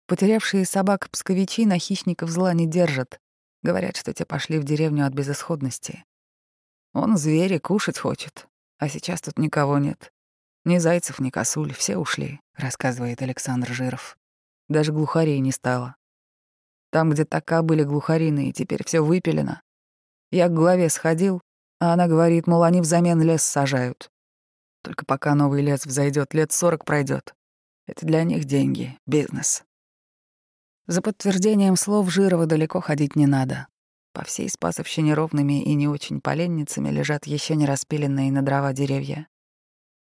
Потерявшие 0.08 0.64
собак 0.64 1.08
псковичи 1.10 1.64
на 1.64 1.78
хищников 1.78 2.30
зла 2.30 2.52
не 2.54 2.66
держат. 2.66 3.20
Говорят, 3.62 3.96
что 3.96 4.12
те 4.12 4.26
пошли 4.26 4.58
в 4.58 4.64
деревню 4.64 5.06
от 5.06 5.12
безысходности. 5.12 6.04
Он 6.92 7.16
звери 7.16 7.58
кушать 7.58 7.98
хочет, 7.98 8.48
а 8.78 8.88
сейчас 8.88 9.20
тут 9.20 9.38
никого 9.38 9.78
нет. 9.78 10.12
Ни 10.64 10.78
зайцев, 10.78 11.20
ни 11.20 11.30
косуль, 11.30 11.72
все 11.72 11.96
ушли, 11.96 12.40
рассказывает 12.54 13.22
Александр 13.22 13.72
Жиров. 13.72 14.18
Даже 14.68 14.92
глухарей 14.92 15.38
не 15.38 15.52
стало. 15.52 15.96
Там, 16.90 17.10
где 17.10 17.24
така 17.24 17.62
были 17.62 17.84
глухарины, 17.84 18.48
и 18.48 18.52
теперь 18.52 18.84
все 18.84 19.00
выпилено. 19.00 19.62
Я 20.30 20.48
к 20.48 20.54
главе 20.54 20.88
сходил, 20.88 21.40
а 21.78 21.92
она 21.92 22.08
говорит, 22.08 22.46
мол, 22.46 22.62
они 22.62 22.80
взамен 22.80 23.20
лес 23.20 23.42
сажают. 23.42 24.10
Только 24.82 25.04
пока 25.04 25.34
новый 25.34 25.62
лес 25.62 25.84
взойдет, 25.84 26.34
лет 26.34 26.52
сорок 26.52 26.84
пройдет. 26.84 27.34
Это 27.86 28.04
для 28.06 28.24
них 28.24 28.44
деньги, 28.44 28.98
бизнес. 29.06 29.64
За 30.86 31.02
подтверждением 31.02 31.76
слов 31.76 32.10
Жирова 32.10 32.46
далеко 32.46 32.80
ходить 32.80 33.16
не 33.16 33.26
надо. 33.26 33.68
По 34.16 34.24
всей 34.24 34.48
Спасовщине 34.48 35.12
ровными 35.12 35.62
и 35.62 35.74
не 35.74 35.88
очень 35.88 36.22
поленницами 36.22 36.88
лежат 36.88 37.26
еще 37.26 37.54
не 37.54 37.66
распиленные 37.66 38.32
на 38.32 38.40
дрова 38.40 38.72
деревья. 38.72 39.28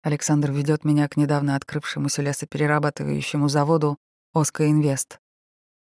Александр 0.04 0.52
ведет 0.52 0.86
меня 0.86 1.08
к 1.08 1.18
недавно 1.18 1.56
открывшемуся 1.56 2.22
лесоперерабатывающему 2.22 3.50
заводу 3.50 3.98
«Оска 4.32 4.70
Инвест». 4.70 5.18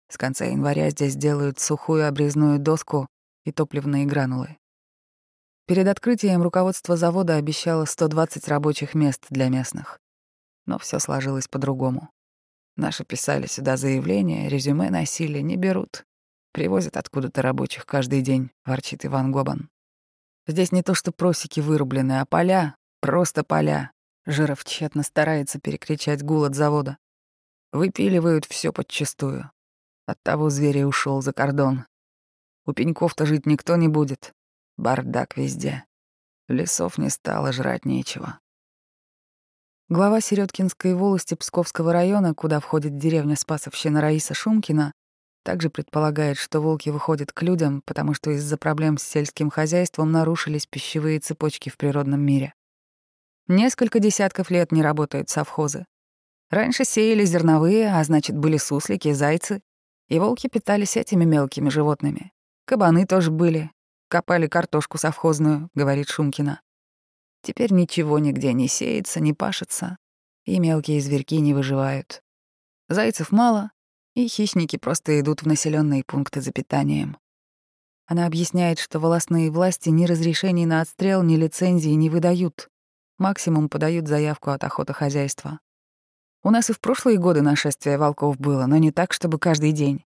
С 0.08 0.18
конца 0.20 0.46
января 0.46 0.92
здесь 0.92 1.16
делают 1.16 1.58
сухую 1.58 2.08
обрезную 2.08 2.60
доску 2.60 3.08
и 3.44 3.51
топливные 3.51 4.06
гранулы. 4.06 4.56
Перед 5.66 5.88
открытием 5.88 6.44
руководство 6.44 6.96
завода 6.96 7.38
обещало 7.38 7.86
120 7.86 8.48
рабочих 8.50 8.94
мест 8.94 9.25
для 9.32 9.50
местных. 9.50 10.00
Но 10.68 10.78
все 10.78 11.00
сложилось 11.00 11.48
по-другому. 11.48 12.12
Наши 12.78 13.04
писали 13.04 13.48
сюда 13.48 13.78
заявления, 13.78 14.48
резюме 14.48 14.92
носили, 14.92 15.40
не 15.40 15.56
берут. 15.56 16.06
Привозят 16.51 16.98
откуда-то 16.98 17.41
рабочих 17.41 17.86
каждый 17.86 18.22
день, 18.22 18.51
ворчит 18.65 19.05
Иван 19.05 19.31
Гобан. 19.31 19.70
Здесь 20.48 20.72
не 20.72 20.84
то 20.84 20.93
что 20.93 21.12
просеки 21.12 21.60
вырублены, 21.60 22.20
а 22.20 22.25
поля, 22.25 22.75
просто 23.00 23.43
поля. 23.43 23.91
Жиров 24.25 24.63
тщетно 24.63 25.03
старается 25.03 25.60
перекричать 25.60 26.24
гул 26.24 26.43
от 26.43 26.55
завода. 26.55 26.98
Выпиливают 27.72 28.46
все 28.46 28.74
подчистую. 28.74 29.50
Оттого 30.05 30.50
зверь 30.50 30.84
ушел 30.84 31.22
за 31.22 31.31
кордон. 31.31 31.86
У 32.65 32.74
пеньков-то 32.74 33.25
жить 33.25 33.46
никто 33.46 33.75
не 33.77 33.88
будет. 33.88 34.34
Бардак 34.77 35.38
везде. 35.38 35.86
Лесов 36.48 36.98
не 36.98 37.10
стало, 37.10 37.51
жрать 37.51 37.86
нечего. 37.86 38.39
Глава 39.89 40.22
Середкинской 40.22 40.93
волости 40.93 41.34
Псковского 41.34 41.93
района, 41.93 42.34
куда 42.34 42.60
входит 42.60 42.98
деревня 42.98 43.36
Спасовщина 43.36 44.01
Раиса 44.01 44.34
Шумкина, 44.34 44.93
также 45.43 45.69
предполагает, 45.69 46.38
что 46.38 46.60
волки 46.60 46.89
выходят 46.89 47.31
к 47.31 47.41
людям, 47.41 47.81
потому 47.86 48.13
что 48.13 48.31
из-за 48.31 48.57
проблем 48.57 48.98
с 48.98 49.03
сельским 49.03 49.50
хозяйством 49.50 50.12
нарушились 50.12 50.65
пищевые 50.65 51.19
цепочки 51.19 51.69
в 51.69 51.77
природном 51.77 52.21
мире. 52.21 52.53
Несколько 53.48 54.00
десятков 54.00 54.51
лет 54.51 54.71
не 54.71 54.81
работают 54.81 55.29
совхозы. 55.29 55.86
Раньше 56.50 56.86
сеяли 56.86 57.25
зерновые, 57.25 57.93
а 57.93 58.03
значит, 58.03 58.38
были 58.38 58.57
суслики, 58.57 59.13
зайцы, 59.13 59.62
и 60.10 60.19
волки 60.19 60.48
питались 60.48 60.98
этими 60.98 61.25
мелкими 61.25 61.69
животными. 61.69 62.31
Кабаны 62.65 63.05
тоже 63.05 63.31
были, 63.31 63.71
Копали 64.12 64.48
картошку 64.48 64.98
совхозную, 64.98 65.69
говорит 65.74 66.10
Шумкина. 66.10 66.60
Теперь 67.43 67.71
ничего 67.71 68.19
нигде 68.19 68.51
не 68.51 68.67
сеется, 68.67 69.21
не 69.21 69.31
пашется, 69.31 69.95
и 70.43 70.60
мелкие 70.60 71.00
зверьки 71.00 71.39
не 71.39 71.53
выживают. 71.53 72.21
Зайцев 72.89 73.31
мало, 73.31 73.71
и 74.15 74.27
хищники 74.27 74.77
просто 74.77 75.20
идут 75.20 75.41
в 75.41 75.48
населенные 75.48 76.03
пункты 76.06 76.41
за 76.41 76.51
питанием. 76.51 77.18
Она 78.08 78.25
объясняет, 78.25 78.80
что 78.80 79.00
волосные 79.00 79.51
власти 79.51 79.89
ни 79.89 80.06
разрешений 80.06 80.65
на 80.65 80.82
отстрел, 80.82 81.24
ни 81.24 81.38
лицензии 81.38 81.91
не 81.91 82.10
выдают. 82.10 82.70
Максимум 83.18 83.70
подают 83.70 84.08
заявку 84.08 84.50
от 84.50 84.63
охотохозяйства. 84.63 85.60
У 86.44 86.50
нас 86.50 86.70
и 86.70 86.74
в 86.74 86.80
прошлые 86.80 87.20
годы 87.20 87.41
нашествие 87.41 87.98
волков 87.98 88.38
было, 88.38 88.65
но 88.65 88.77
не 88.77 88.91
так, 88.91 89.13
чтобы 89.13 89.39
каждый 89.39 89.72
день. 89.72 90.03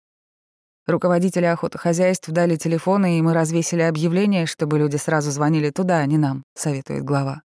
Руководители 0.87 1.45
охотохозяйств 1.45 2.28
дали 2.28 2.57
телефоны, 2.57 3.19
и 3.19 3.23
мы 3.23 3.35
развесили 3.35 3.83
объявление, 3.83 4.47
чтобы 4.47 4.78
люди 4.78 4.97
сразу 4.97 5.30
звонили 5.30 5.71
туда, 5.71 5.99
а 5.99 6.07
не 6.07 6.19
нам, 6.19 6.45
советует 6.54 7.04
глава. 7.04 7.42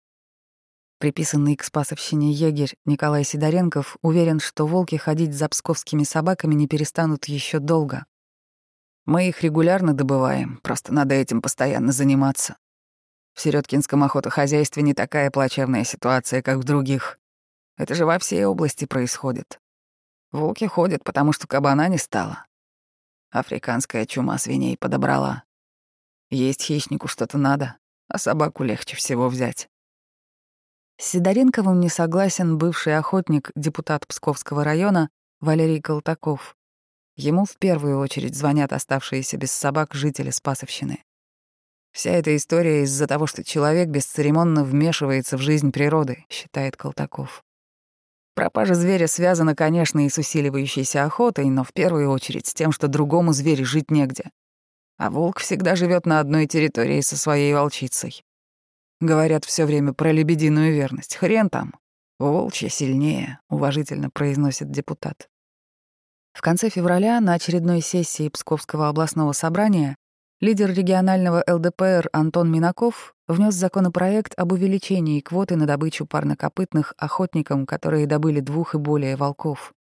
Приписанный 1.00 1.56
к 1.56 1.64
спасовщине 1.64 2.34
егерь 2.34 2.76
Николай 2.86 3.24
Сидоренков 3.24 3.96
уверен, 4.02 4.42
что 4.42 4.68
волки 4.68 4.98
ходить 4.98 5.34
за 5.34 5.48
псковскими 5.48 6.04
собаками 6.04 6.56
не 6.56 6.68
перестанут 6.68 7.26
еще 7.26 7.60
долго. 7.60 8.06
Мы 9.06 9.30
их 9.30 9.42
регулярно 9.42 9.94
добываем, 9.94 10.58
просто 10.58 10.94
надо 10.94 11.16
этим 11.16 11.42
постоянно 11.42 11.94
заниматься. 11.94 12.58
В 13.34 13.40
Середкинском 13.40 14.04
охотохозяйстве 14.04 14.84
не 14.84 14.94
такая 14.94 15.32
плачевная 15.32 15.86
ситуация, 15.86 16.42
как 16.42 16.58
в 16.58 16.66
других. 16.66 17.18
Это 17.78 17.96
же 17.96 18.06
во 18.06 18.20
всей 18.20 18.44
области 18.44 18.84
происходит. 18.84 19.62
Волки 20.34 20.66
ходят, 20.66 21.06
потому 21.06 21.32
что 21.32 21.48
кабана 21.48 21.88
не 21.88 21.98
стало. 21.98 22.46
Африканская 23.32 24.06
чума 24.06 24.38
свиней 24.38 24.78
подобрала. 24.78 25.44
Есть 26.30 26.64
хищнику 26.64 27.08
что-то 27.08 27.38
надо, 27.38 27.78
а 28.10 28.18
собаку 28.18 28.66
легче 28.66 28.98
всего 28.98 29.30
взять. 29.30 29.70
С 31.02 31.12
Сидоренковым 31.12 31.80
не 31.80 31.88
согласен 31.88 32.58
бывший 32.58 32.98
охотник, 32.98 33.52
депутат 33.56 34.06
Псковского 34.06 34.66
района 34.66 35.10
Валерий 35.40 35.80
Колтаков. 35.82 36.58
Ему 37.16 37.46
в 37.46 37.56
первую 37.58 38.00
очередь 38.00 38.36
звонят 38.36 38.74
оставшиеся 38.74 39.38
без 39.38 39.54
собак 39.54 39.94
жители 39.94 40.30
Спасовщины. 40.30 41.02
Вся 41.94 42.12
эта 42.12 42.36
история 42.36 42.84
из-за 42.84 43.08
того, 43.08 43.28
что 43.28 43.46
человек 43.46 43.88
бесцеремонно 43.88 44.66
вмешивается 44.66 45.38
в 45.38 45.42
жизнь 45.42 45.72
природы, 45.72 46.26
считает 46.28 46.76
Колтаков. 46.76 47.46
Пропажа 48.36 48.76
зверя 48.76 49.08
связана, 49.08 49.56
конечно, 49.56 50.06
и 50.06 50.10
с 50.10 50.18
усиливающейся 50.18 51.06
охотой, 51.06 51.46
но 51.46 51.64
в 51.64 51.72
первую 51.72 52.12
очередь 52.12 52.48
с 52.48 52.54
тем, 52.54 52.74
что 52.74 52.90
другому 52.90 53.32
зверю 53.32 53.66
жить 53.66 53.90
негде. 53.90 54.32
А 54.98 55.10
волк 55.10 55.40
всегда 55.40 55.78
живет 55.78 56.06
на 56.06 56.20
одной 56.20 56.46
территории 56.46 57.00
со 57.00 57.16
своей 57.16 57.54
волчицей. 57.54 58.22
Говорят 59.02 59.46
все 59.46 59.66
время 59.66 59.94
про 59.94 60.12
лебединую 60.12 60.74
верность. 60.74 61.16
Хрен 61.16 61.50
там. 61.50 61.74
Волчья 62.20 62.68
сильнее, 62.68 63.40
уважительно 63.50 64.10
произносит 64.10 64.72
депутат. 64.72 65.30
В 66.34 66.42
конце 66.42 66.70
февраля 66.70 67.22
на 67.22 67.34
очередной 67.34 67.82
сессии 67.82 68.28
Псковского 68.28 68.90
областного 68.90 69.32
собрания 69.32 69.96
лидер 70.42 70.74
регионального 70.74 71.44
ЛДПР 71.48 72.10
Антон 72.12 72.52
Минаков 72.52 73.14
внес 73.28 73.56
законопроект 73.56 74.34
об 74.38 74.52
увеличении 74.52 75.22
квоты 75.22 75.56
на 75.56 75.66
добычу 75.66 76.06
парнокопытных 76.06 76.94
охотникам, 76.98 77.66
которые 77.66 78.06
добыли 78.06 78.42
двух 78.42 78.76
и 78.76 78.78
более 78.78 79.16
волков. 79.16 79.74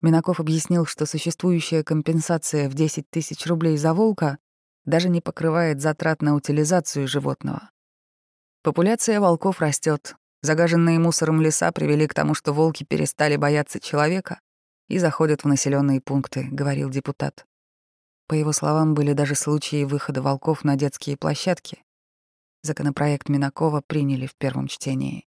Минаков 0.00 0.38
объяснил, 0.38 0.86
что 0.86 1.06
существующая 1.06 1.82
компенсация 1.82 2.68
в 2.68 2.74
10 2.74 3.10
тысяч 3.10 3.46
рублей 3.46 3.76
за 3.76 3.94
волка 3.94 4.38
даже 4.84 5.08
не 5.08 5.20
покрывает 5.20 5.80
затрат 5.80 6.22
на 6.22 6.34
утилизацию 6.34 7.08
животного. 7.08 7.70
Популяция 8.64 9.20
волков 9.20 9.60
растет. 9.60 10.16
Загаженные 10.40 10.98
мусором 10.98 11.42
леса 11.42 11.70
привели 11.70 12.06
к 12.06 12.14
тому, 12.14 12.32
что 12.32 12.54
волки 12.54 12.82
перестали 12.82 13.36
бояться 13.36 13.78
человека 13.78 14.40
и 14.88 14.98
заходят 14.98 15.44
в 15.44 15.46
населенные 15.46 16.00
пункты, 16.00 16.48
говорил 16.50 16.88
депутат. 16.88 17.44
По 18.26 18.32
его 18.32 18.52
словам, 18.52 18.94
были 18.94 19.12
даже 19.12 19.34
случаи 19.34 19.84
выхода 19.84 20.22
волков 20.22 20.64
на 20.64 20.76
детские 20.76 21.18
площадки. 21.18 21.84
Законопроект 22.62 23.28
Минакова 23.28 23.82
приняли 23.86 24.26
в 24.26 24.34
первом 24.34 24.68
чтении. 24.68 25.26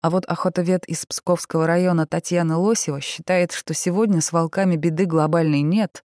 А 0.00 0.08
вот 0.08 0.24
охотовед 0.26 0.84
из 0.84 1.04
Псковского 1.04 1.66
района 1.66 2.06
Татьяна 2.06 2.58
Лосева 2.58 3.00
считает, 3.00 3.50
что 3.50 3.74
сегодня 3.74 4.20
с 4.20 4.30
волками 4.30 4.76
беды 4.76 5.06
глобальной 5.06 5.62
нет. 5.62 6.04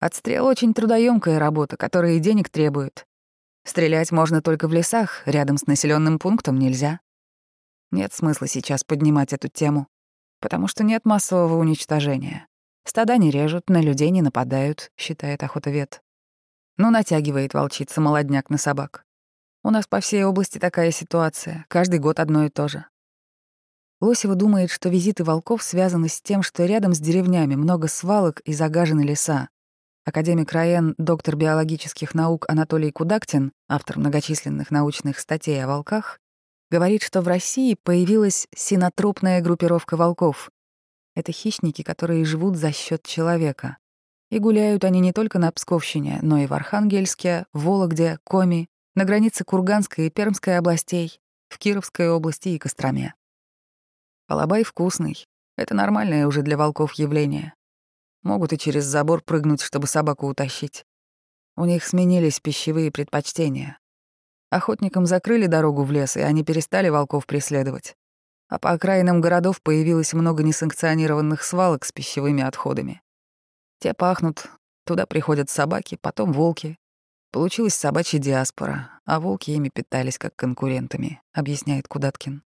Отстрел— 0.00 0.46
очень 0.46 0.72
трудоемкая 0.72 1.38
работа, 1.38 1.76
которая 1.76 2.12
и 2.14 2.18
денег 2.18 2.48
требует. 2.48 3.04
Стрелять 3.64 4.12
можно 4.12 4.42
только 4.42 4.68
в 4.68 4.72
лесах, 4.72 5.22
рядом 5.26 5.56
с 5.56 5.66
населенным 5.66 6.18
пунктом 6.18 6.58
нельзя. 6.58 7.00
Нет 7.90 8.12
смысла 8.12 8.46
сейчас 8.48 8.84
поднимать 8.84 9.32
эту 9.32 9.48
тему 9.48 9.88
потому 10.42 10.66
что 10.66 10.82
нет 10.82 11.06
массового 11.06 11.56
уничтожения. 11.56 12.46
Стада 12.84 13.16
не 13.16 13.30
режут, 13.30 13.70
на 13.70 13.80
людей 13.80 14.10
не 14.10 14.20
нападают, 14.20 14.90
считает 14.98 15.42
охотовед. 15.44 16.02
Ну, 16.76 16.90
натягивает 16.90 17.54
волчица 17.54 18.00
молодняк 18.00 18.50
на 18.50 18.58
собак. 18.58 19.06
У 19.62 19.70
нас 19.70 19.86
по 19.86 20.00
всей 20.00 20.24
области 20.24 20.58
такая 20.58 20.90
ситуация, 20.90 21.64
каждый 21.68 22.00
год 22.00 22.18
одно 22.18 22.44
и 22.44 22.50
то 22.50 22.66
же. 22.66 22.84
Лосева 24.00 24.34
думает, 24.34 24.72
что 24.72 24.88
визиты 24.88 25.22
волков 25.22 25.62
связаны 25.62 26.08
с 26.08 26.20
тем, 26.20 26.42
что 26.42 26.66
рядом 26.66 26.92
с 26.92 26.98
деревнями 26.98 27.54
много 27.54 27.86
свалок 27.86 28.40
и 28.40 28.52
загажены 28.52 29.02
леса. 29.02 29.48
Академик 30.04 30.50
Раен, 30.50 30.96
доктор 30.98 31.36
биологических 31.36 32.12
наук 32.12 32.46
Анатолий 32.48 32.90
Кудактин, 32.90 33.52
автор 33.68 34.00
многочисленных 34.00 34.72
научных 34.72 35.20
статей 35.20 35.62
о 35.62 35.68
волках, 35.68 36.18
говорит, 36.72 37.04
что 37.04 37.20
в 37.20 37.28
России 37.28 37.76
появилась 37.80 38.48
синотропная 38.52 39.40
группировка 39.40 39.96
волков. 39.96 40.50
Это 41.14 41.30
хищники, 41.30 41.82
которые 41.82 42.24
живут 42.24 42.56
за 42.56 42.72
счет 42.72 43.04
человека. 43.04 43.76
И 44.32 44.40
гуляют 44.40 44.82
они 44.82 44.98
не 44.98 45.12
только 45.12 45.38
на 45.38 45.52
Псковщине, 45.52 46.18
но 46.20 46.38
и 46.38 46.46
в 46.46 46.52
Архангельске, 46.52 47.46
Вологде, 47.52 48.18
Коми, 48.24 48.68
на 48.96 49.04
границе 49.04 49.44
Курганской 49.44 50.08
и 50.08 50.10
Пермской 50.10 50.58
областей, 50.58 51.20
в 51.48 51.58
Кировской 51.58 52.10
области 52.10 52.48
и 52.48 52.58
Костроме. 52.58 53.14
Алабай 54.26 54.64
вкусный. 54.64 55.26
Это 55.56 55.74
нормальное 55.74 56.26
уже 56.26 56.42
для 56.42 56.56
волков 56.56 56.94
явление. 56.94 57.54
Могут 58.22 58.52
и 58.52 58.58
через 58.58 58.84
забор 58.84 59.22
прыгнуть, 59.22 59.60
чтобы 59.60 59.86
собаку 59.86 60.28
утащить. 60.28 60.84
У 61.56 61.64
них 61.64 61.84
сменились 61.84 62.40
пищевые 62.40 62.90
предпочтения. 62.90 63.78
Охотникам 64.50 65.06
закрыли 65.06 65.46
дорогу 65.46 65.82
в 65.82 65.90
лес, 65.90 66.16
и 66.16 66.20
они 66.20 66.44
перестали 66.44 66.88
волков 66.88 67.26
преследовать. 67.26 67.96
А 68.48 68.58
по 68.58 68.70
окраинам 68.70 69.20
городов 69.20 69.62
появилось 69.62 70.12
много 70.12 70.42
несанкционированных 70.42 71.42
свалок 71.42 71.84
с 71.84 71.92
пищевыми 71.92 72.42
отходами. 72.42 73.02
Те 73.80 73.94
пахнут, 73.94 74.46
туда 74.84 75.06
приходят 75.06 75.50
собаки, 75.50 75.98
потом 76.00 76.32
волки. 76.32 76.78
Получилась 77.32 77.74
собачья 77.74 78.18
диаспора, 78.18 79.00
а 79.06 79.20
волки 79.20 79.50
ими 79.50 79.70
питались 79.70 80.18
как 80.18 80.36
конкурентами, 80.36 81.22
объясняет 81.32 81.88
Кудаткин. 81.88 82.42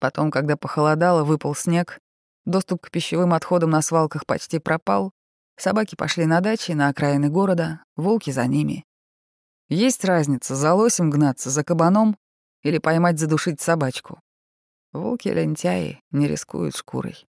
Потом, 0.00 0.32
когда 0.32 0.56
похолодало, 0.56 1.22
выпал 1.22 1.54
снег, 1.54 2.00
доступ 2.44 2.82
к 2.82 2.90
пищевым 2.90 3.34
отходам 3.34 3.70
на 3.70 3.82
свалках 3.82 4.26
почти 4.26 4.58
пропал, 4.58 5.12
собаки 5.56 5.94
пошли 5.94 6.26
на 6.26 6.40
дачи, 6.40 6.72
на 6.72 6.88
окраины 6.88 7.28
города, 7.28 7.84
волки 7.96 8.30
за 8.30 8.46
ними. 8.46 8.84
Есть 9.68 10.04
разница, 10.04 10.54
за 10.54 10.74
лосем 10.74 11.10
гнаться, 11.10 11.50
за 11.50 11.64
кабаном 11.64 12.16
или 12.62 12.78
поймать 12.78 13.18
задушить 13.18 13.60
собачку. 13.60 14.20
Волки-лентяи 14.92 16.00
не 16.10 16.28
рискуют 16.28 16.76
шкурой. 16.76 17.26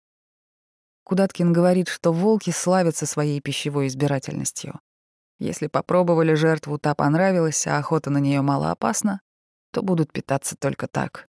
Кудаткин 1.04 1.52
говорит, 1.52 1.88
что 1.88 2.14
волки 2.14 2.52
славятся 2.52 3.06
своей 3.06 3.42
пищевой 3.42 3.88
избирательностью. 3.88 4.80
Если 5.40 5.68
попробовали 5.68 6.34
жертву, 6.34 6.78
та 6.78 6.94
понравилась, 6.94 7.66
а 7.66 7.78
охота 7.78 8.10
на 8.10 8.18
нее 8.20 8.42
мало 8.42 8.72
опасна, 8.72 9.22
то 9.72 9.82
будут 9.82 10.12
питаться 10.12 10.56
только 10.56 10.88
так. 10.88 11.29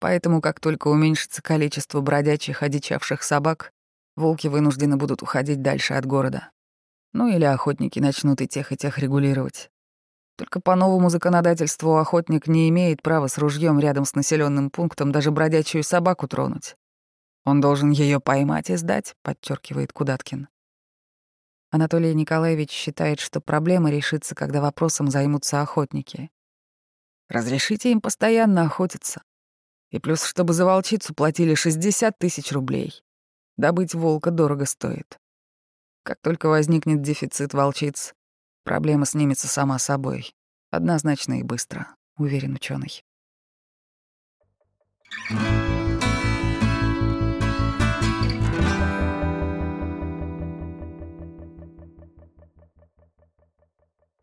Поэтому, 0.00 0.40
как 0.40 0.58
только 0.60 0.88
уменьшится 0.88 1.42
количество 1.42 2.00
бродячих, 2.00 2.62
одичавших 2.62 3.22
собак, 3.22 3.72
волки 4.16 4.48
вынуждены 4.48 4.96
будут 4.96 5.22
уходить 5.22 5.62
дальше 5.62 5.94
от 5.94 6.06
города. 6.06 6.50
Ну 7.12 7.28
или 7.28 7.44
охотники 7.44 8.00
начнут 8.00 8.40
и 8.40 8.48
тех, 8.48 8.72
и 8.72 8.76
тех 8.76 8.98
регулировать. 8.98 9.70
Только 10.36 10.58
по 10.58 10.74
новому 10.74 11.10
законодательству 11.10 11.96
охотник 11.96 12.46
не 12.46 12.70
имеет 12.70 13.02
права 13.02 13.26
с 13.26 13.36
ружьем 13.36 13.78
рядом 13.78 14.06
с 14.06 14.14
населенным 14.14 14.70
пунктом 14.70 15.12
даже 15.12 15.30
бродячую 15.30 15.84
собаку 15.84 16.26
тронуть. 16.26 16.76
Он 17.44 17.60
должен 17.60 17.90
ее 17.90 18.20
поймать 18.20 18.70
и 18.70 18.76
сдать, 18.76 19.14
подчеркивает 19.22 19.92
Кудаткин. 19.92 20.48
Анатолий 21.70 22.14
Николаевич 22.14 22.70
считает, 22.70 23.20
что 23.20 23.42
проблема 23.42 23.90
решится, 23.90 24.34
когда 24.34 24.62
вопросом 24.62 25.10
займутся 25.10 25.60
охотники. 25.60 26.30
Разрешите 27.28 27.92
им 27.92 28.00
постоянно 28.00 28.62
охотиться. 28.62 29.22
И 29.90 29.98
плюс, 29.98 30.24
чтобы 30.24 30.52
за 30.52 30.64
волчицу 30.64 31.14
платили 31.14 31.54
60 31.54 32.16
тысяч 32.18 32.52
рублей. 32.52 33.02
Добыть 33.56 33.94
волка 33.94 34.30
дорого 34.30 34.66
стоит. 34.66 35.18
Как 36.02 36.18
только 36.22 36.46
возникнет 36.46 37.02
дефицит 37.02 37.54
волчиц, 37.54 38.14
Проблема 38.64 39.06
снимется 39.06 39.48
сама 39.48 39.78
собой. 39.78 40.34
Однозначно 40.70 41.40
и 41.40 41.42
быстро, 41.42 41.88
уверен 42.16 42.54
ученый. 42.54 43.02